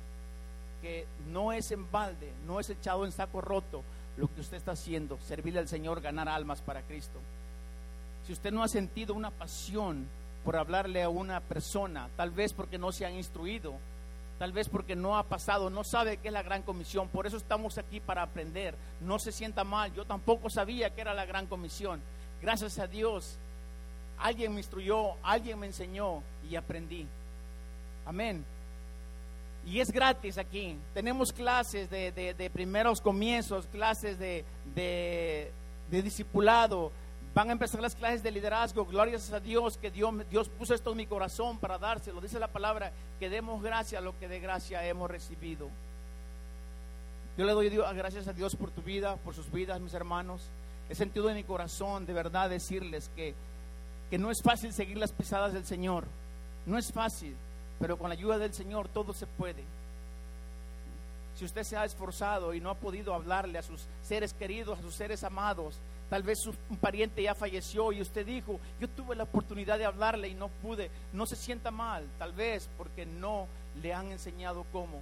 que 0.80 1.08
no 1.32 1.52
es 1.52 1.72
en 1.72 1.90
balde, 1.90 2.32
no 2.46 2.60
es 2.60 2.70
echado 2.70 3.04
en 3.04 3.10
saco 3.10 3.40
roto 3.40 3.82
lo 4.18 4.32
que 4.32 4.40
usted 4.40 4.58
está 4.58 4.70
haciendo, 4.70 5.18
servirle 5.18 5.58
al 5.58 5.66
Señor, 5.66 6.00
ganar 6.00 6.28
almas 6.28 6.60
para 6.62 6.82
Cristo. 6.82 7.18
Si 8.24 8.32
usted 8.32 8.52
no 8.52 8.62
ha 8.62 8.68
sentido 8.68 9.12
una 9.12 9.32
pasión 9.32 10.06
por 10.44 10.56
hablarle 10.56 11.02
a 11.02 11.08
una 11.08 11.40
persona, 11.40 12.08
tal 12.16 12.30
vez 12.30 12.52
porque 12.52 12.78
no 12.78 12.92
se 12.92 13.04
han 13.04 13.14
instruido, 13.14 13.74
tal 14.40 14.52
vez 14.52 14.70
porque 14.70 14.96
no 14.96 15.18
ha 15.18 15.24
pasado, 15.24 15.68
no 15.68 15.84
sabe 15.84 16.16
qué 16.16 16.28
es 16.28 16.32
la 16.32 16.42
gran 16.42 16.62
comisión. 16.62 17.08
Por 17.08 17.26
eso 17.26 17.36
estamos 17.36 17.76
aquí 17.76 18.00
para 18.00 18.22
aprender. 18.22 18.74
No 19.02 19.18
se 19.18 19.32
sienta 19.32 19.64
mal. 19.64 19.92
Yo 19.92 20.06
tampoco 20.06 20.48
sabía 20.48 20.88
que 20.94 21.02
era 21.02 21.12
la 21.12 21.26
gran 21.26 21.46
comisión. 21.46 22.00
Gracias 22.40 22.78
a 22.78 22.86
Dios, 22.86 23.36
alguien 24.18 24.54
me 24.54 24.60
instruyó, 24.60 25.12
alguien 25.22 25.58
me 25.58 25.66
enseñó 25.66 26.22
y 26.48 26.56
aprendí. 26.56 27.06
Amén. 28.06 28.42
Y 29.66 29.78
es 29.78 29.92
gratis 29.92 30.38
aquí. 30.38 30.74
Tenemos 30.94 31.34
clases 31.34 31.90
de, 31.90 32.50
primeros 32.50 33.02
comienzos, 33.02 33.66
clases 33.66 34.18
de, 34.18 34.46
de, 34.74 35.52
de 35.90 36.02
discipulado, 36.02 36.92
Van 37.34 37.48
a 37.48 37.52
empezar 37.52 37.80
las 37.80 37.94
clases 37.94 38.22
de 38.22 38.32
liderazgo. 38.32 38.84
Glorias 38.84 39.32
a 39.32 39.38
Dios 39.38 39.78
que 39.78 39.90
Dios, 39.90 40.12
Dios 40.28 40.48
puso 40.48 40.74
esto 40.74 40.90
en 40.90 40.96
mi 40.96 41.06
corazón 41.06 41.58
para 41.58 41.78
dárselo. 41.78 42.20
Dice 42.20 42.40
la 42.40 42.48
palabra 42.48 42.92
que 43.20 43.30
demos 43.30 43.62
gracia 43.62 43.98
a 43.98 44.02
lo 44.02 44.18
que 44.18 44.26
de 44.26 44.40
gracia 44.40 44.84
hemos 44.86 45.10
recibido. 45.10 45.68
Yo 47.38 47.44
le 47.44 47.52
doy 47.52 47.68
gracias 47.68 48.26
a 48.26 48.32
Dios 48.32 48.56
por 48.56 48.70
tu 48.70 48.82
vida, 48.82 49.16
por 49.16 49.34
sus 49.34 49.50
vidas, 49.50 49.80
mis 49.80 49.94
hermanos. 49.94 50.42
He 50.88 50.94
sentido 50.96 51.30
en 51.30 51.36
mi 51.36 51.44
corazón 51.44 52.04
de 52.04 52.12
verdad 52.12 52.50
decirles 52.50 53.10
que, 53.14 53.34
que 54.10 54.18
no 54.18 54.32
es 54.32 54.42
fácil 54.42 54.72
seguir 54.72 54.98
las 54.98 55.12
pisadas 55.12 55.52
del 55.52 55.64
Señor. 55.64 56.04
No 56.66 56.76
es 56.76 56.92
fácil, 56.92 57.36
pero 57.78 57.96
con 57.96 58.08
la 58.08 58.14
ayuda 58.14 58.38
del 58.38 58.52
Señor 58.52 58.88
todo 58.88 59.14
se 59.14 59.26
puede. 59.26 59.62
Si 61.36 61.44
usted 61.44 61.62
se 61.62 61.76
ha 61.76 61.84
esforzado 61.84 62.52
y 62.52 62.60
no 62.60 62.70
ha 62.70 62.74
podido 62.74 63.14
hablarle 63.14 63.58
a 63.58 63.62
sus 63.62 63.86
seres 64.02 64.34
queridos, 64.34 64.80
a 64.80 64.82
sus 64.82 64.94
seres 64.94 65.22
amados, 65.22 65.78
Tal 66.10 66.24
vez 66.24 66.38
un 66.44 66.76
pariente 66.78 67.22
ya 67.22 67.36
falleció 67.36 67.92
y 67.92 68.02
usted 68.02 68.26
dijo, 68.26 68.58
yo 68.80 68.88
tuve 68.88 69.14
la 69.14 69.22
oportunidad 69.22 69.78
de 69.78 69.84
hablarle 69.84 70.28
y 70.28 70.34
no 70.34 70.48
pude. 70.48 70.90
No 71.12 71.24
se 71.24 71.36
sienta 71.36 71.70
mal, 71.70 72.04
tal 72.18 72.32
vez 72.32 72.68
porque 72.76 73.06
no 73.06 73.46
le 73.80 73.94
han 73.94 74.10
enseñado 74.10 74.66
cómo. 74.72 75.00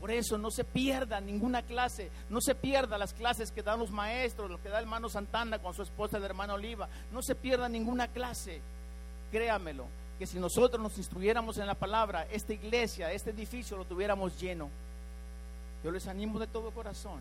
Por 0.00 0.12
eso 0.12 0.38
no 0.38 0.52
se 0.52 0.62
pierda 0.62 1.20
ninguna 1.20 1.62
clase, 1.62 2.08
no 2.30 2.40
se 2.40 2.54
pierda 2.54 2.98
las 2.98 3.14
clases 3.14 3.50
que 3.50 3.62
dan 3.62 3.80
los 3.80 3.90
maestros, 3.90 4.48
lo 4.48 4.62
que 4.62 4.68
da 4.68 4.78
el 4.78 4.84
hermano 4.84 5.08
Santana 5.08 5.58
con 5.58 5.74
su 5.74 5.82
esposa, 5.82 6.18
el 6.18 6.24
hermano 6.24 6.54
Oliva. 6.54 6.88
No 7.10 7.20
se 7.20 7.34
pierda 7.34 7.68
ninguna 7.68 8.06
clase. 8.06 8.60
Créamelo, 9.32 9.86
que 10.20 10.26
si 10.26 10.38
nosotros 10.38 10.80
nos 10.80 10.96
instruyéramos 10.98 11.58
en 11.58 11.66
la 11.66 11.74
palabra, 11.74 12.28
esta 12.30 12.52
iglesia, 12.52 13.10
este 13.10 13.30
edificio 13.30 13.76
lo 13.76 13.86
tuviéramos 13.86 14.40
lleno. 14.40 14.70
Yo 15.82 15.90
les 15.90 16.06
animo 16.06 16.38
de 16.38 16.46
todo 16.46 16.70
corazón 16.70 17.20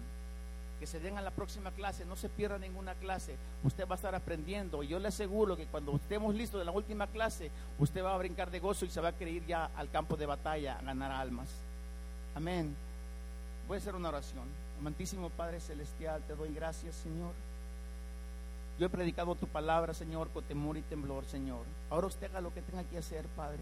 que 0.79 0.87
se 0.87 0.99
den 0.99 1.17
a 1.17 1.21
la 1.21 1.31
próxima 1.31 1.71
clase, 1.71 2.05
no 2.05 2.15
se 2.15 2.29
pierda 2.29 2.57
ninguna 2.57 2.93
clase, 2.95 3.35
usted 3.63 3.87
va 3.87 3.93
a 3.93 3.95
estar 3.95 4.15
aprendiendo. 4.15 4.83
Y 4.83 4.89
yo 4.89 4.99
le 4.99 5.07
aseguro 5.07 5.55
que 5.55 5.65
cuando 5.65 5.95
estemos 5.95 6.35
listos 6.35 6.59
de 6.59 6.65
la 6.65 6.71
última 6.71 7.07
clase, 7.07 7.51
usted 7.79 8.03
va 8.03 8.13
a 8.13 8.17
brincar 8.17 8.51
de 8.51 8.59
gozo 8.59 8.85
y 8.85 8.89
se 8.89 9.01
va 9.01 9.09
a 9.09 9.17
querer 9.17 9.35
ir 9.35 9.45
ya 9.45 9.69
al 9.75 9.89
campo 9.89 10.17
de 10.17 10.25
batalla 10.25 10.77
a 10.77 10.81
ganar 10.81 11.11
almas. 11.11 11.49
Amén. 12.35 12.75
Voy 13.67 13.75
a 13.75 13.79
hacer 13.79 13.95
una 13.95 14.09
oración. 14.09 14.45
Amantísimo 14.79 15.29
Padre 15.29 15.59
Celestial, 15.59 16.21
te 16.23 16.35
doy 16.35 16.53
gracias, 16.53 16.95
Señor. 16.95 17.33
Yo 18.79 18.87
he 18.87 18.89
predicado 18.89 19.35
tu 19.35 19.47
palabra, 19.47 19.93
Señor, 19.93 20.29
con 20.29 20.43
temor 20.43 20.77
y 20.77 20.81
temblor, 20.81 21.25
Señor. 21.25 21.63
Ahora 21.89 22.07
usted 22.07 22.29
haga 22.29 22.41
lo 22.41 22.53
que 22.53 22.61
tenga 22.61 22.83
que 22.83 22.97
hacer, 22.97 23.25
Padre. 23.35 23.59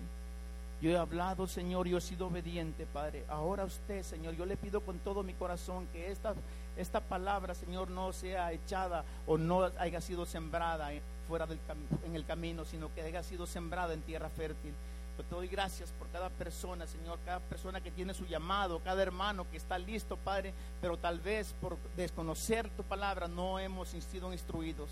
Yo 0.82 0.90
he 0.90 0.98
hablado, 0.98 1.46
Señor, 1.46 1.88
yo 1.88 1.98
he 1.98 2.02
sido 2.02 2.28
obediente, 2.28 2.88
Padre. 2.88 3.24
Ahora 3.30 3.66
usted, 3.66 4.02
Señor, 4.02 4.36
yo 4.36 4.46
le 4.46 4.58
pido 4.58 4.82
con 4.82 4.98
todo 5.00 5.22
mi 5.22 5.34
corazón 5.34 5.86
que 5.94 6.12
esta, 6.12 6.34
esta 6.82 7.00
palabra, 7.00 7.56
Señor, 7.56 7.90
no 7.90 8.12
sea 8.14 8.52
echada 8.52 9.04
o 9.26 9.38
no 9.38 9.72
haya 9.80 10.02
sido 10.02 10.26
sembrada 10.26 10.90
fuera 11.28 11.46
del 11.46 11.60
en 12.06 12.16
el 12.16 12.26
camino, 12.26 12.66
sino 12.66 12.94
que 12.94 13.02
haya 13.02 13.24
sido 13.24 13.48
sembrada 13.48 13.94
en 13.94 14.02
tierra 14.02 14.30
fértil. 14.30 14.74
Yo 15.18 15.24
te 15.24 15.36
doy 15.36 15.48
gracias 15.48 15.92
por 15.92 16.08
cada 16.10 16.30
persona, 16.30 16.88
Señor, 16.88 17.20
cada 17.26 17.40
persona 17.40 17.82
que 17.82 17.92
tiene 17.92 18.14
su 18.14 18.26
llamado, 18.26 18.82
cada 18.84 19.04
hermano 19.04 19.50
que 19.50 19.58
está 19.58 19.78
listo, 19.78 20.18
Padre, 20.18 20.54
pero 20.82 20.98
tal 20.98 21.20
vez 21.20 21.54
por 21.62 21.78
desconocer 21.96 22.70
tu 22.70 22.84
palabra 22.84 23.28
no 23.28 23.60
hemos 23.60 23.90
sido 23.90 24.34
instruidos. 24.34 24.90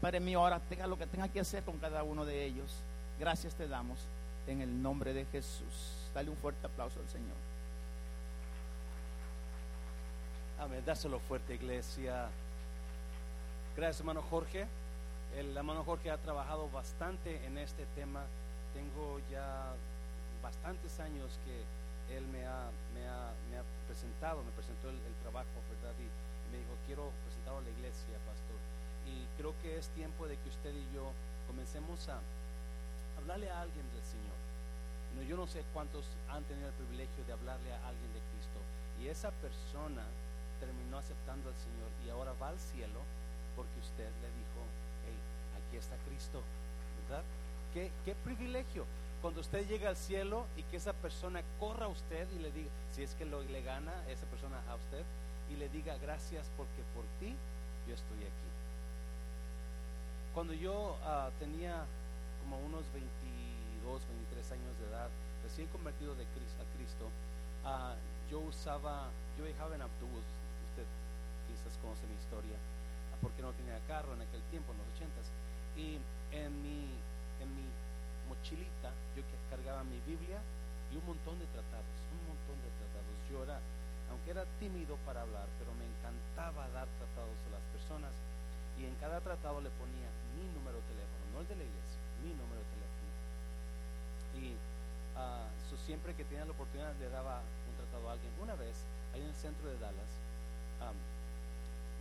Padre 0.00 0.20
mío, 0.20 0.40
ahora 0.40 0.60
tenga 0.60 0.86
lo 0.86 0.98
que 0.98 1.06
tenga 1.06 1.28
que 1.28 1.40
hacer 1.40 1.62
con 1.64 1.78
cada 1.78 2.02
uno 2.02 2.24
de 2.24 2.44
ellos. 2.44 2.82
Gracias 3.18 3.54
te 3.54 3.66
damos 3.66 3.98
en 4.46 4.60
el 4.60 4.82
nombre 4.82 5.12
de 5.12 5.24
Jesús. 5.26 6.10
Dale 6.14 6.30
un 6.30 6.36
fuerte 6.36 6.66
aplauso 6.66 7.00
al 7.00 7.08
Señor. 7.08 7.55
Amén, 10.58 10.82
dáselo 10.86 11.20
fuerte, 11.20 11.52
iglesia. 11.54 12.28
Gracias, 13.76 14.00
hermano 14.00 14.22
Jorge. 14.22 14.66
El 15.36 15.54
hermano 15.54 15.84
Jorge 15.84 16.10
ha 16.10 16.16
trabajado 16.16 16.70
bastante 16.70 17.44
en 17.44 17.58
este 17.58 17.84
tema. 17.94 18.24
Tengo 18.72 19.20
ya 19.30 19.74
bastantes 20.42 20.98
años 20.98 21.38
que 21.44 22.16
él 22.16 22.24
me 22.28 22.46
ha, 22.46 22.70
me 22.94 23.06
ha, 23.06 23.36
me 23.50 23.58
ha 23.58 23.64
presentado, 23.86 24.42
me 24.44 24.50
presentó 24.52 24.88
el, 24.88 24.96
trabajo, 25.20 25.60
¿verdad? 25.68 25.92
Y, 26.00 26.08
me 26.50 26.58
dijo, 26.58 26.72
quiero 26.86 27.10
presentarlo 27.26 27.58
a 27.58 27.62
la 27.62 27.70
iglesia, 27.76 28.16
pastor. 28.24 28.56
Y 29.04 29.28
creo 29.36 29.52
que 29.60 29.76
es 29.76 29.88
tiempo 29.90 30.26
de 30.26 30.38
que 30.38 30.48
usted 30.48 30.72
y 30.72 30.88
yo 30.94 31.12
comencemos 31.46 32.08
a 32.08 32.16
hablarle 33.20 33.50
a 33.50 33.60
alguien 33.60 33.84
del 33.92 34.04
Señor. 34.08 34.40
No, 35.16 35.22
yo 35.22 35.36
no 35.36 35.46
sé 35.46 35.64
cuántos 35.74 36.08
han 36.30 36.44
tenido 36.44 36.68
el 36.68 36.74
privilegio 36.80 37.24
de 37.26 37.32
hablarle 37.34 37.72
a 37.74 37.88
alguien 37.88 38.08
de 38.16 38.24
Cristo. 38.32 38.58
Y 39.02 39.08
esa 39.08 39.30
persona 39.42 40.06
terminó 40.60 40.98
aceptando 40.98 41.48
al 41.48 41.56
Señor 41.56 41.90
y 42.04 42.10
ahora 42.10 42.32
va 42.40 42.48
al 42.48 42.58
cielo 42.58 43.00
porque 43.54 43.78
usted 43.80 44.10
le 44.20 44.28
dijo, 44.36 44.60
hey, 45.04 45.18
aquí 45.58 45.76
está 45.76 45.96
Cristo, 46.08 46.42
¿verdad? 47.02 47.24
¿Qué, 47.72 47.90
qué 48.04 48.14
privilegio 48.14 48.84
cuando 49.22 49.40
usted 49.40 49.66
llega 49.66 49.88
al 49.88 49.96
cielo 49.96 50.46
y 50.56 50.62
que 50.64 50.76
esa 50.76 50.92
persona 50.92 51.42
corra 51.58 51.86
a 51.86 51.88
usted 51.88 52.28
y 52.32 52.38
le 52.38 52.52
diga, 52.52 52.70
si 52.92 53.02
es 53.02 53.14
que 53.14 53.24
lo, 53.24 53.42
le 53.42 53.62
gana 53.62 53.92
esa 54.08 54.26
persona 54.26 54.62
a 54.68 54.74
usted, 54.74 55.04
y 55.50 55.56
le 55.56 55.68
diga 55.68 55.96
gracias 55.98 56.50
porque 56.56 56.82
por 56.94 57.04
ti 57.20 57.34
yo 57.86 57.94
estoy 57.94 58.18
aquí. 58.18 58.50
Cuando 60.34 60.52
yo 60.52 60.98
uh, 61.02 61.30
tenía 61.38 61.84
como 62.42 62.58
unos 62.58 62.84
22, 62.92 64.02
23 64.06 64.52
años 64.52 64.78
de 64.78 64.86
edad, 64.90 65.08
recién 65.42 65.66
convertido 65.68 66.14
de 66.14 66.24
Cristo, 66.26 66.62
a 66.62 66.76
Cristo, 66.76 67.04
uh, 67.64 68.30
yo 68.30 68.40
usaba, 68.40 69.08
yo 69.38 69.44
viajaba 69.44 69.74
en 69.76 69.82
autobús, 69.82 70.24
quizás 71.66 71.82
conoce 71.82 72.06
mi 72.06 72.14
historia, 72.14 72.54
porque 73.18 73.42
no 73.42 73.50
tenía 73.58 73.78
carro 73.90 74.14
en 74.14 74.22
aquel 74.22 74.42
tiempo, 74.54 74.70
en 74.70 74.78
los 74.78 74.86
80s, 74.94 75.26
y 75.74 75.98
en 76.30 76.50
mi, 76.62 76.94
en 77.42 77.48
mi 77.58 77.66
mochilita, 78.30 78.94
yo 79.18 79.22
cargaba 79.50 79.82
mi 79.82 79.98
Biblia 80.06 80.38
y 80.92 80.96
un 80.96 81.06
montón 81.06 81.38
de 81.42 81.46
tratados, 81.50 81.96
un 82.14 82.22
montón 82.30 82.56
de 82.62 82.70
tratados. 82.70 83.14
Yo 83.26 83.42
era, 83.42 83.58
aunque 84.14 84.30
era 84.30 84.46
tímido 84.62 84.94
para 85.02 85.26
hablar, 85.26 85.50
pero 85.58 85.74
me 85.74 85.86
encantaba 85.90 86.70
dar 86.70 86.86
tratados 87.02 87.34
a 87.34 87.58
las 87.58 87.64
personas 87.74 88.14
y 88.78 88.86
en 88.86 88.94
cada 89.02 89.18
tratado 89.20 89.58
le 89.60 89.70
ponía 89.74 90.06
mi 90.38 90.46
número 90.54 90.78
de 90.78 90.86
teléfono, 90.94 91.22
no 91.34 91.40
el 91.42 91.48
de 91.50 91.56
la 91.56 91.66
iglesia, 91.66 91.98
mi 92.22 92.30
número 92.30 92.62
de 92.62 92.68
teléfono. 92.78 93.10
Y 94.38 94.46
uh, 94.54 95.76
siempre 95.82 96.14
que 96.14 96.24
tenía 96.24 96.44
la 96.44 96.54
oportunidad 96.54 96.94
le 97.00 97.08
daba 97.10 97.42
un 97.42 97.74
tratado 97.74 98.06
a 98.06 98.12
alguien. 98.14 98.30
Una 98.38 98.54
vez, 98.54 98.76
en 99.14 99.22
el 99.24 99.34
centro 99.34 99.66
de 99.66 99.78
Dallas, 99.78 100.12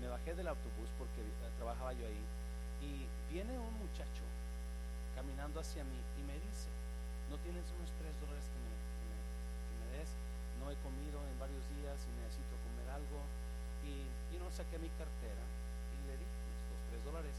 me 0.05 0.13
bajé 0.13 0.37
del 0.37 0.45
autobús 0.45 0.85
porque 1.01 1.17
eh, 1.17 1.49
trabajaba 1.57 1.89
yo 1.97 2.05
ahí 2.05 2.21
y 2.77 3.09
viene 3.33 3.57
un 3.57 3.73
muchacho 3.81 4.21
caminando 5.17 5.57
hacia 5.57 5.81
mí 5.81 5.97
y 5.97 6.21
me 6.29 6.37
dice, 6.45 6.69
¿no 7.33 7.41
tienes 7.41 7.65
unos 7.73 7.89
tres 7.97 8.13
dólares 8.21 8.45
que 8.45 8.59
me, 8.61 9.97
des? 9.97 10.13
No 10.61 10.69
he 10.69 10.77
comido 10.85 11.17
en 11.25 11.41
varios 11.41 11.65
días 11.73 11.97
y 12.05 12.11
necesito 12.21 12.53
comer 12.69 12.85
algo. 12.93 13.17
Y, 13.81 14.05
y 14.29 14.37
no 14.37 14.45
saqué 14.53 14.77
mi 14.77 14.93
cartera 14.93 15.41
y 15.41 15.97
le 16.05 16.21
di 16.21 16.29
estos 16.53 16.77
tres 16.93 17.01
dólares. 17.01 17.33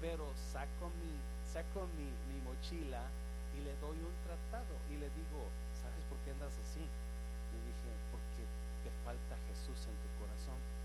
Pero 0.00 0.24
saco 0.56 0.88
mi, 0.96 1.12
saco 1.44 1.84
mi, 2.00 2.08
mi 2.32 2.40
mochila 2.48 3.04
y 3.52 3.60
le 3.60 3.76
doy 3.76 4.00
un 4.00 4.16
tratado 4.24 4.72
y 4.88 4.96
le 4.96 5.12
digo, 5.12 5.52
¿sabes 5.76 6.00
por 6.08 6.16
qué 6.24 6.32
andas 6.32 6.56
así? 6.64 6.80
Le 6.80 7.58
dije, 7.60 7.92
porque 8.08 8.48
te 8.88 8.90
falta 9.04 9.36
Jesús 9.52 9.84
en 9.84 9.96
tu 10.00 10.08
corazón. 10.16 10.79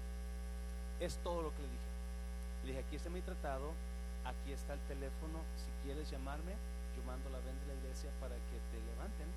Es 0.99 1.17
todo 1.23 1.41
lo 1.41 1.49
que 1.51 1.61
le 1.61 1.69
dije. 1.69 1.89
Le 2.63 2.67
dije, 2.71 2.79
aquí 2.85 2.95
está 2.95 3.09
mi 3.09 3.21
tratado, 3.21 3.73
aquí 4.25 4.51
está 4.51 4.73
el 4.73 4.79
teléfono, 4.87 5.43
si 5.59 5.69
quieres 5.83 6.09
llamarme, 6.09 6.53
yo 6.95 7.03
mando 7.05 7.29
la 7.29 7.37
venta 7.43 7.61
de 7.67 7.75
la 7.75 7.79
iglesia 7.79 8.09
para 8.19 8.35
que 8.35 8.57
te 8.71 8.79
levanten 8.81 9.29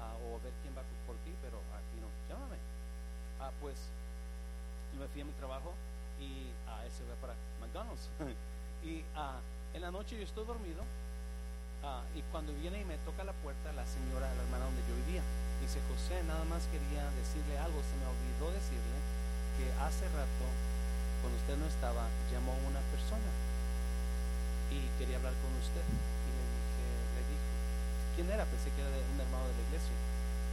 uh, 0.00 0.32
o 0.32 0.40
ver 0.40 0.52
quién 0.62 0.72
va 0.72 0.82
por 1.06 1.16
ti, 1.26 1.34
pero 1.42 1.58
aquí 1.74 1.98
no, 2.00 2.08
llámame. 2.30 2.56
Ah, 3.40 3.50
pues 3.60 3.76
yo 4.94 5.00
me 5.00 5.08
fui 5.08 5.20
a 5.20 5.24
mi 5.24 5.32
trabajo 5.32 5.74
y 6.20 6.52
a 6.68 6.80
uh, 6.80 6.86
ese 6.86 7.04
va 7.04 7.16
para 7.20 7.34
McDonald's. 7.60 8.08
y 8.86 9.02
uh, 9.18 9.40
en 9.74 9.82
la 9.82 9.90
noche 9.90 10.16
yo 10.16 10.24
estoy 10.24 10.46
dormido 10.46 10.82
uh, 11.84 12.02
y 12.16 12.22
cuando 12.32 12.52
viene 12.54 12.80
y 12.80 12.84
me 12.84 12.96
toca 13.04 13.24
la 13.24 13.32
puerta 13.44 13.72
la 13.72 13.86
señora, 13.86 14.32
la 14.34 14.42
hermana 14.46 14.64
donde 14.64 14.82
yo 14.88 14.94
vivía, 15.04 15.22
dice, 15.60 15.80
José, 15.90 16.22
nada 16.24 16.44
más 16.46 16.64
quería 16.72 17.04
decirle 17.18 17.58
algo, 17.58 17.76
se 17.82 17.96
me 17.98 18.06
olvidó 18.08 18.52
decirle 18.56 18.98
que 19.58 19.66
hace 19.84 20.06
rato 20.16 20.46
cuando 21.30 21.46
usted 21.46 21.58
no 21.62 21.70
estaba, 21.70 22.10
llamó 22.34 22.58
una 22.66 22.82
persona 22.90 23.30
y 24.66 24.82
quería 24.98 25.22
hablar 25.22 25.30
con 25.38 25.54
usted. 25.62 25.86
Y 25.86 26.30
le 26.34 26.42
dije, 26.42 26.86
le 27.14 27.20
dije, 27.22 27.38
¿quién 28.18 28.26
era? 28.34 28.42
Pensé 28.50 28.66
que 28.74 28.82
era 28.82 28.90
un 28.90 29.20
hermano 29.22 29.46
de 29.46 29.54
la 29.54 29.62
iglesia. 29.70 29.94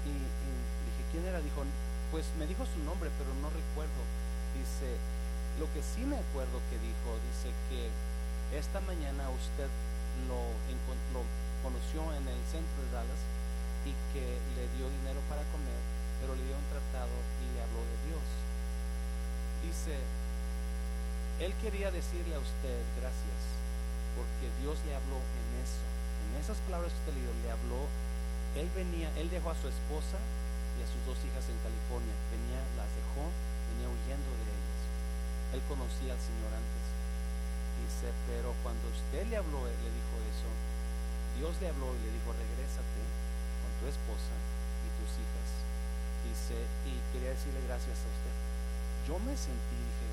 Y, 0.05 0.13
dije, 0.21 1.01
¿quién 1.09 1.25
era? 1.25 1.41
Dijo, 1.41 1.65
pues 2.13 2.29
me 2.37 2.45
dijo 2.45 2.61
su 2.69 2.77
nombre, 2.85 3.09
pero 3.17 3.33
no 3.41 3.49
recuerdo. 3.49 4.01
Dice, 4.53 5.01
lo 5.57 5.65
que 5.73 5.81
sí 5.81 6.05
me 6.05 6.21
acuerdo 6.21 6.61
que 6.69 6.77
dijo, 6.77 7.09
dice 7.25 7.49
que 7.73 7.89
esta 8.53 8.77
mañana 8.85 9.33
usted 9.33 9.69
lo, 10.29 10.53
lo 11.09 11.25
conoció 11.65 12.05
en 12.13 12.25
el 12.29 12.41
centro 12.53 12.85
de 12.85 12.93
Dallas 12.93 13.21
y 13.81 13.97
que 14.13 14.25
le 14.53 14.69
dio 14.77 14.85
dinero 14.93 15.25
para 15.25 15.41
comer, 15.49 15.81
pero 16.21 16.37
le 16.37 16.45
dio 16.45 16.53
un 16.53 16.69
tratado 16.69 17.17
y 17.41 17.45
le 17.49 17.65
habló 17.65 17.81
de 17.81 17.97
Dios. 18.13 18.27
Dice, 19.65 19.97
él 21.37 21.53
quería 21.61 21.93
decirle 21.93 22.33
a 22.33 22.41
usted 22.41 22.81
gracias, 22.97 23.41
porque 24.17 24.49
Dios 24.57 24.81
le 24.89 24.97
habló 24.97 25.21
en 25.21 25.47
eso. 25.61 25.85
En 26.27 26.41
esas 26.41 26.57
palabras 26.65 26.89
que 26.89 26.99
usted 27.05 27.13
leyó, 27.13 27.29
le 27.45 27.51
habló. 27.53 27.85
Él 28.57 28.65
venía, 28.73 29.13
él 29.21 29.29
dejó 29.29 29.53
a 29.53 29.61
su 29.61 29.69
esposa 29.69 30.17
y 30.17 30.79
a 30.81 30.89
sus 30.89 30.97
dos 31.05 31.19
hijas 31.21 31.45
en 31.45 31.61
California. 31.61 32.15
Venía, 32.33 32.57
las 32.73 32.89
dejó, 32.89 33.29
venía 33.69 33.85
huyendo 33.85 34.29
de 34.33 34.49
ellas. 34.49 34.81
Él 35.53 35.61
conocía 35.69 36.17
al 36.17 36.21
Señor 36.25 36.49
antes. 36.57 36.85
Dice, 37.85 38.09
pero 38.25 38.57
cuando 38.65 38.89
usted 38.89 39.29
le 39.29 39.37
habló, 39.37 39.61
le 39.61 39.89
dijo 39.93 40.15
eso, 40.25 40.49
Dios 41.37 41.53
le 41.61 41.69
habló 41.69 41.93
y 41.93 42.01
le 42.01 42.17
dijo, 42.17 42.33
regrésate 42.33 43.01
con 43.61 43.71
tu 43.77 43.85
esposa 43.85 44.33
y 44.33 44.89
tus 44.97 45.11
hijas. 45.21 45.49
Dice, 46.25 46.57
y 46.89 46.97
quería 47.13 47.37
decirle 47.37 47.61
gracias 47.69 47.93
a 47.93 48.09
usted. 48.09 48.35
Yo 49.05 49.21
me 49.21 49.37
sentí, 49.37 49.77
dije, 49.77 50.06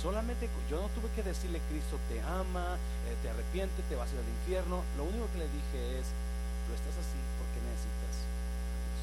Solamente 0.00 0.48
yo 0.70 0.80
no 0.80 0.88
tuve 0.94 1.10
que 1.10 1.24
decirle 1.24 1.60
Cristo 1.68 1.98
te 2.08 2.20
ama, 2.22 2.78
eh, 3.10 3.16
te 3.20 3.30
arrepiente, 3.30 3.82
te 3.88 3.96
vas 3.96 4.08
a 4.10 4.14
ir 4.14 4.20
al 4.20 4.28
infierno. 4.28 4.84
Lo 4.96 5.02
único 5.02 5.26
que 5.32 5.38
le 5.38 5.48
dije 5.50 5.98
es, 5.98 6.06
lo 6.70 6.74
estás 6.78 6.94
así 7.02 7.18
porque 7.34 7.58
necesitas 7.66 8.14
a 8.14 8.30
Dios. 8.78 9.02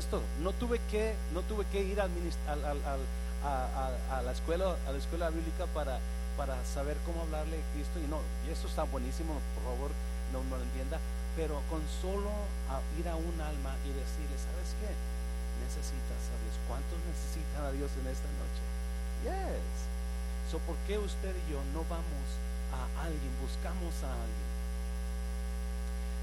Esto, 0.00 0.22
no 0.40 0.52
tuve 0.56 0.80
que, 0.90 1.12
no 1.34 1.42
tuve 1.42 1.66
que 1.66 1.82
ir 1.82 2.00
al, 2.00 2.08
a, 2.48 4.22
la 4.22 4.32
escuela, 4.32 4.76
a 4.88 4.92
la 4.92 4.98
escuela 4.98 5.28
bíblica 5.28 5.66
para, 5.74 6.00
para 6.38 6.56
saber 6.64 6.96
cómo 7.04 7.20
hablarle 7.28 7.60
a 7.60 7.72
Cristo. 7.76 8.00
Y 8.00 8.08
no, 8.08 8.24
y 8.48 8.50
esto 8.50 8.66
está 8.66 8.84
buenísimo, 8.84 9.36
por 9.60 9.76
favor, 9.76 9.90
no, 10.32 10.42
no 10.48 10.56
lo 10.56 10.62
entienda. 10.62 10.96
Pero 11.36 11.60
con 11.68 11.84
solo 12.00 12.32
ir 12.98 13.08
a 13.08 13.16
un 13.16 13.36
alma 13.40 13.76
y 13.84 13.92
decirle, 13.92 14.40
¿sabes 14.40 14.72
qué? 14.80 14.88
Necesitas 15.72 16.22
a 16.28 16.36
Dios? 16.44 16.54
¿Cuántos 16.68 16.98
necesitan 17.08 17.64
a 17.64 17.72
Dios 17.72 17.88
en 17.96 18.06
esta 18.12 18.28
noche? 18.36 18.62
Yes. 19.24 19.76
So, 20.52 20.60
¿por 20.68 20.76
qué 20.84 20.98
usted 20.98 21.32
y 21.32 21.52
yo 21.52 21.64
no 21.72 21.80
vamos 21.88 22.28
a 22.76 23.08
alguien, 23.08 23.32
buscamos 23.40 23.96
a 24.04 24.12
alguien? 24.12 24.50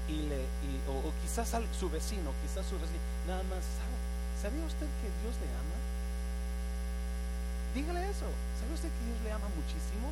Y 0.06 0.16
le, 0.30 0.46
o, 0.86 1.10
quizás 1.22 1.50
su 1.50 1.90
vecino, 1.90 2.30
quizás 2.42 2.66
su 2.66 2.78
vecino, 2.78 3.02
nada 3.26 3.42
más, 3.50 3.62
¿sabe? 3.62 3.98
¿Sabía 4.38 4.64
usted 4.66 4.86
que 5.02 5.08
Dios 5.22 5.34
le 5.42 5.50
ama? 5.50 5.78
Dígale 7.74 8.10
eso. 8.10 8.26
¿Sabe 8.58 8.74
usted 8.74 8.88
que 8.90 9.04
Dios 9.06 9.18
le 9.22 9.32
ama 9.32 9.46
muchísimo? 9.54 10.10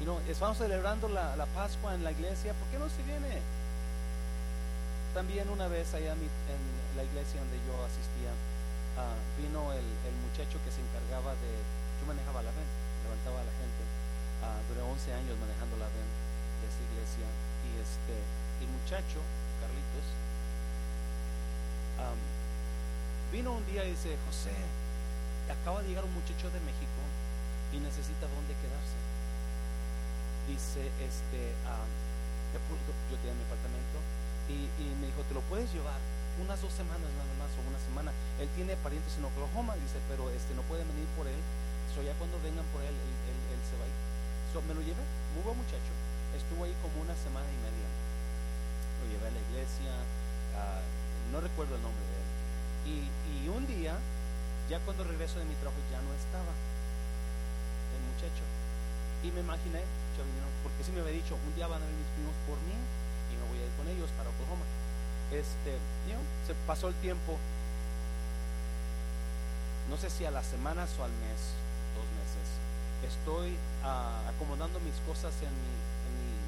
Y 0.00 0.04
no, 0.04 0.18
estamos 0.26 0.58
celebrando 0.58 1.08
la, 1.08 1.36
la 1.36 1.46
Pascua 1.46 1.94
en 1.94 2.04
la 2.04 2.12
iglesia. 2.12 2.54
¿Por 2.54 2.68
qué 2.68 2.78
no 2.78 2.88
se 2.90 3.02
viene? 3.02 3.42
También 5.14 5.50
una 5.50 5.66
vez 5.66 5.92
allá 5.94 6.14
en 6.14 6.62
la 6.96 7.02
iglesia 7.02 7.42
donde 7.42 7.58
yo 7.66 7.74
asistía, 7.82 8.30
ah, 8.94 9.18
vino 9.34 9.74
el, 9.74 9.82
muchacho 10.22 10.62
que 10.62 10.70
se 10.70 10.78
encargaba 10.78 11.34
de, 11.42 11.50
yo 11.98 12.06
manejaba 12.06 12.46
la 12.46 12.54
ven, 12.54 12.68
levantaba 13.02 13.42
a 13.42 13.46
la 13.50 13.54
gente, 13.58 13.82
uh, 14.46 14.62
duré 14.70 14.86
11 14.86 15.10
años 15.10 15.34
manejando 15.42 15.74
la 15.82 15.90
ven 15.90 16.06
de 16.62 16.64
esa 16.70 16.78
iglesia 16.86 17.26
y 17.66 17.82
este, 17.82 18.14
el 18.62 18.70
muchacho, 18.70 19.18
Carlitos, 19.58 20.06
vino 23.34 23.52
un 23.58 23.66
día 23.66 23.84
y 23.84 23.90
dice, 23.90 24.14
José, 24.30 24.54
acaba 25.50 25.82
de 25.82 25.88
llegar 25.90 26.06
un 26.06 26.14
muchacho 26.14 26.50
de 26.50 26.62
México 26.62 27.02
y 27.74 27.82
necesita 27.82 28.26
dónde 28.30 28.54
quedarse. 28.62 28.98
Dice, 30.46 30.86
este, 31.02 31.54
yo 32.54 33.16
tenía 33.22 33.34
mi 33.34 33.44
apartamento, 33.46 33.98
y, 34.50 34.84
me 35.00 35.06
dijo, 35.06 35.22
¿te 35.28 35.34
lo 35.34 35.40
puedes 35.46 35.70
llevar? 35.72 35.98
Unas 36.40 36.60
dos 36.62 36.72
semanas 36.72 37.06
nada 37.18 37.34
más 37.36 37.50
o 37.54 37.60
una 37.68 37.78
semana. 37.78 38.10
Él 38.40 38.48
tiene 38.56 38.74
parientes 38.80 39.12
en 39.18 39.24
Oklahoma, 39.24 39.76
dice, 39.76 40.00
pero 40.08 40.30
este 40.30 40.54
no 40.54 40.62
puede 40.66 40.84
venir 40.84 41.06
por 41.14 41.26
él. 41.28 41.40
So 41.94 42.02
ya 42.02 42.14
cuando 42.16 42.38
vengan 42.40 42.64
por 42.70 42.80
él, 42.82 42.94
él, 42.94 43.60
se 43.66 43.76
va 43.76 43.84
a 43.84 43.90
ir. 43.90 43.98
Me 44.66 44.74
lo 44.74 44.82
llevé, 44.82 45.02
muy 45.34 45.42
buen 45.46 45.58
muchacho. 45.58 45.92
Estuvo 46.34 46.64
ahí 46.66 46.74
como 46.82 47.02
una 47.02 47.14
semana 47.14 47.46
y 47.46 47.58
media. 47.62 47.88
Lo 48.98 49.04
llevé 49.10 49.26
a 49.30 49.34
la 49.34 49.42
iglesia, 49.50 49.92
no 51.30 51.38
recuerdo 51.38 51.76
el 51.78 51.82
nombre 51.82 52.02
de 52.02 52.16
él. 52.18 52.28
Y, 52.90 52.96
y 53.06 53.48
un 53.48 53.66
día, 53.66 53.94
ya 54.68 54.78
cuando 54.82 55.04
regreso 55.04 55.38
de 55.38 55.46
mi 55.46 55.54
trabajo, 55.62 55.78
ya 55.90 56.02
no 56.02 56.10
estaba 56.14 56.50
el 56.50 58.02
muchacho. 58.10 58.42
Y 59.22 59.30
me 59.30 59.40
imaginé, 59.40 59.86
porque 60.62 60.82
si 60.82 60.90
me 60.92 61.00
había 61.00 61.14
dicho, 61.14 61.36
un 61.36 61.54
día 61.54 61.70
van 61.70 61.82
a 61.82 61.86
venir 61.86 62.00
mis 62.00 62.12
primos 62.18 62.36
por 62.48 62.58
mí 62.66 62.74
con 63.80 63.88
ellos 63.88 64.10
para 64.16 64.28
Oklahoma. 64.28 64.68
Este, 65.32 65.78
se 66.46 66.54
pasó 66.66 66.88
el 66.88 66.94
tiempo, 66.96 67.38
no 69.88 69.96
sé 69.96 70.10
si 70.10 70.24
a 70.26 70.30
las 70.30 70.44
semanas 70.44 70.90
o 70.98 71.04
al 71.04 71.10
mes, 71.24 71.40
dos 71.96 72.04
meses. 72.20 72.46
Estoy 73.08 73.56
ah, 73.82 74.20
acomodando 74.28 74.78
mis 74.80 74.94
cosas 75.08 75.32
en 75.40 75.48
mi, 75.48 75.80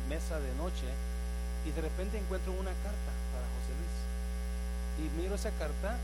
mesa 0.09 0.39
de 0.41 0.53
noche 0.57 0.85
y 1.65 1.71
de 1.71 1.81
repente 1.81 2.19
encuentro 2.19 2.53
una 2.53 2.75
carta 2.85 3.13
para 3.33 3.47
José 3.57 3.73
Luis. 3.81 3.97
Y 5.01 5.23
miro 5.23 5.37
esa 5.37 5.51
carta 5.53 5.97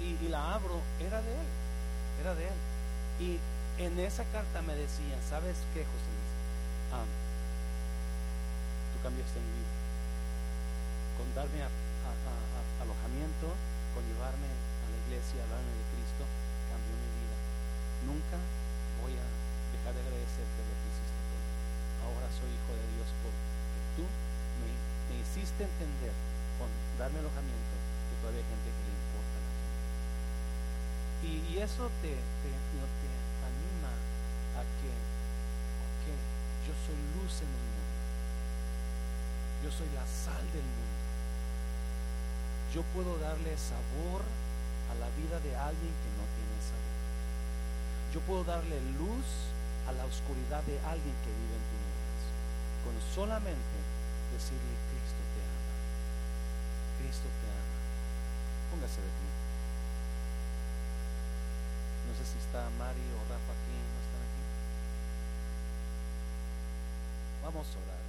y, 0.00 0.28
la 0.28 0.54
abro, 0.54 0.80
era 1.00 1.20
de 1.20 1.32
él, 1.32 1.48
era 2.22 2.34
de 2.34 2.44
él. 2.44 2.58
Y 3.20 3.38
en 3.82 3.98
esa 3.98 4.24
carta 4.32 4.62
me 4.62 4.74
decía, 4.74 5.18
¿sabes 5.28 5.56
qué, 5.74 5.80
José 5.84 6.08
Luis? 6.08 6.32
Ah, 6.94 7.04
cambiaste 9.02 9.40
mi 9.40 9.46
vida 9.46 9.85
con 11.16 11.26
darme 11.32 11.64
a, 11.64 11.70
alojamiento, 12.84 13.48
con 13.96 14.04
llevarme 14.04 14.46
a 14.46 14.86
la 14.92 14.98
iglesia, 15.08 15.42
hablarme 15.42 15.72
de 15.72 15.84
Cristo, 15.96 16.22
cambió 16.68 16.92
mi 16.92 17.10
vida. 17.24 17.36
Nunca 18.04 18.38
voy 19.00 19.16
a 19.16 19.26
dejar 19.72 19.96
de 19.96 20.00
agradecerte 20.04 20.60
lo 20.60 20.74
que 20.76 20.86
hiciste 20.92 21.18
tú. 21.32 21.36
Ahora 22.04 22.28
soy 22.30 22.52
hijo 22.52 22.72
de 22.76 22.86
Dios 22.94 23.08
porque 23.24 23.80
tú 23.96 24.04
me, 24.60 24.70
hiciste 25.16 25.64
entender 25.64 26.12
con 26.60 26.68
darme 27.00 27.18
alojamiento 27.24 27.74
que 28.10 28.14
todavía 28.20 28.44
hay 28.44 28.50
gente 28.52 28.68
que 28.68 28.82
le 28.84 28.94
importa 28.94 29.36
la 29.40 29.50
gente. 29.56 29.76
Y, 31.26 31.58
eso 31.58 31.88
te, 32.04 32.12
te 32.12 32.50
anima 33.42 33.92
a 34.54 34.62
que, 34.78 34.92
ok, 34.92 36.04
yo 36.68 36.74
soy 36.84 36.98
luz 37.16 37.32
en 37.42 37.48
el 37.48 37.64
mundo. 37.64 37.86
Yo 39.64 39.70
soy 39.72 39.88
la 39.94 40.06
sal 40.06 40.44
del 40.52 40.62
mundo. 40.62 40.95
Yo 42.76 42.84
puedo 42.92 43.16
darle 43.16 43.56
sabor 43.56 44.20
a 44.20 44.94
la 45.00 45.08
vida 45.16 45.40
de 45.40 45.56
alguien 45.56 45.94
que 45.96 46.10
no 46.12 46.28
tiene 46.36 46.60
sabor. 46.60 46.96
Yo 48.12 48.20
puedo 48.28 48.44
darle 48.44 48.76
luz 49.00 49.24
a 49.88 49.96
la 49.96 50.04
oscuridad 50.04 50.60
de 50.68 50.76
alguien 50.84 51.16
que 51.24 51.32
vive 51.32 51.56
en 51.56 51.64
vida. 51.72 51.96
Con 52.84 52.92
solamente 53.16 53.76
decirle, 54.28 54.76
Cristo 54.92 55.22
te 55.24 55.40
ama. 55.40 55.72
Cristo 57.00 57.24
te 57.40 57.48
ama. 57.48 57.80
Póngase 58.68 59.00
de 59.00 59.08
pie. 59.08 59.32
No 62.04 62.12
sé 62.12 62.28
si 62.28 62.36
está 62.44 62.60
Mari 62.76 63.08
o 63.16 63.24
Rafa 63.24 63.56
aquí, 63.56 63.72
no 63.72 63.98
están 64.04 64.20
aquí. 64.20 64.44
Vamos 67.40 67.64
a 67.72 67.78
orar. 67.88 68.05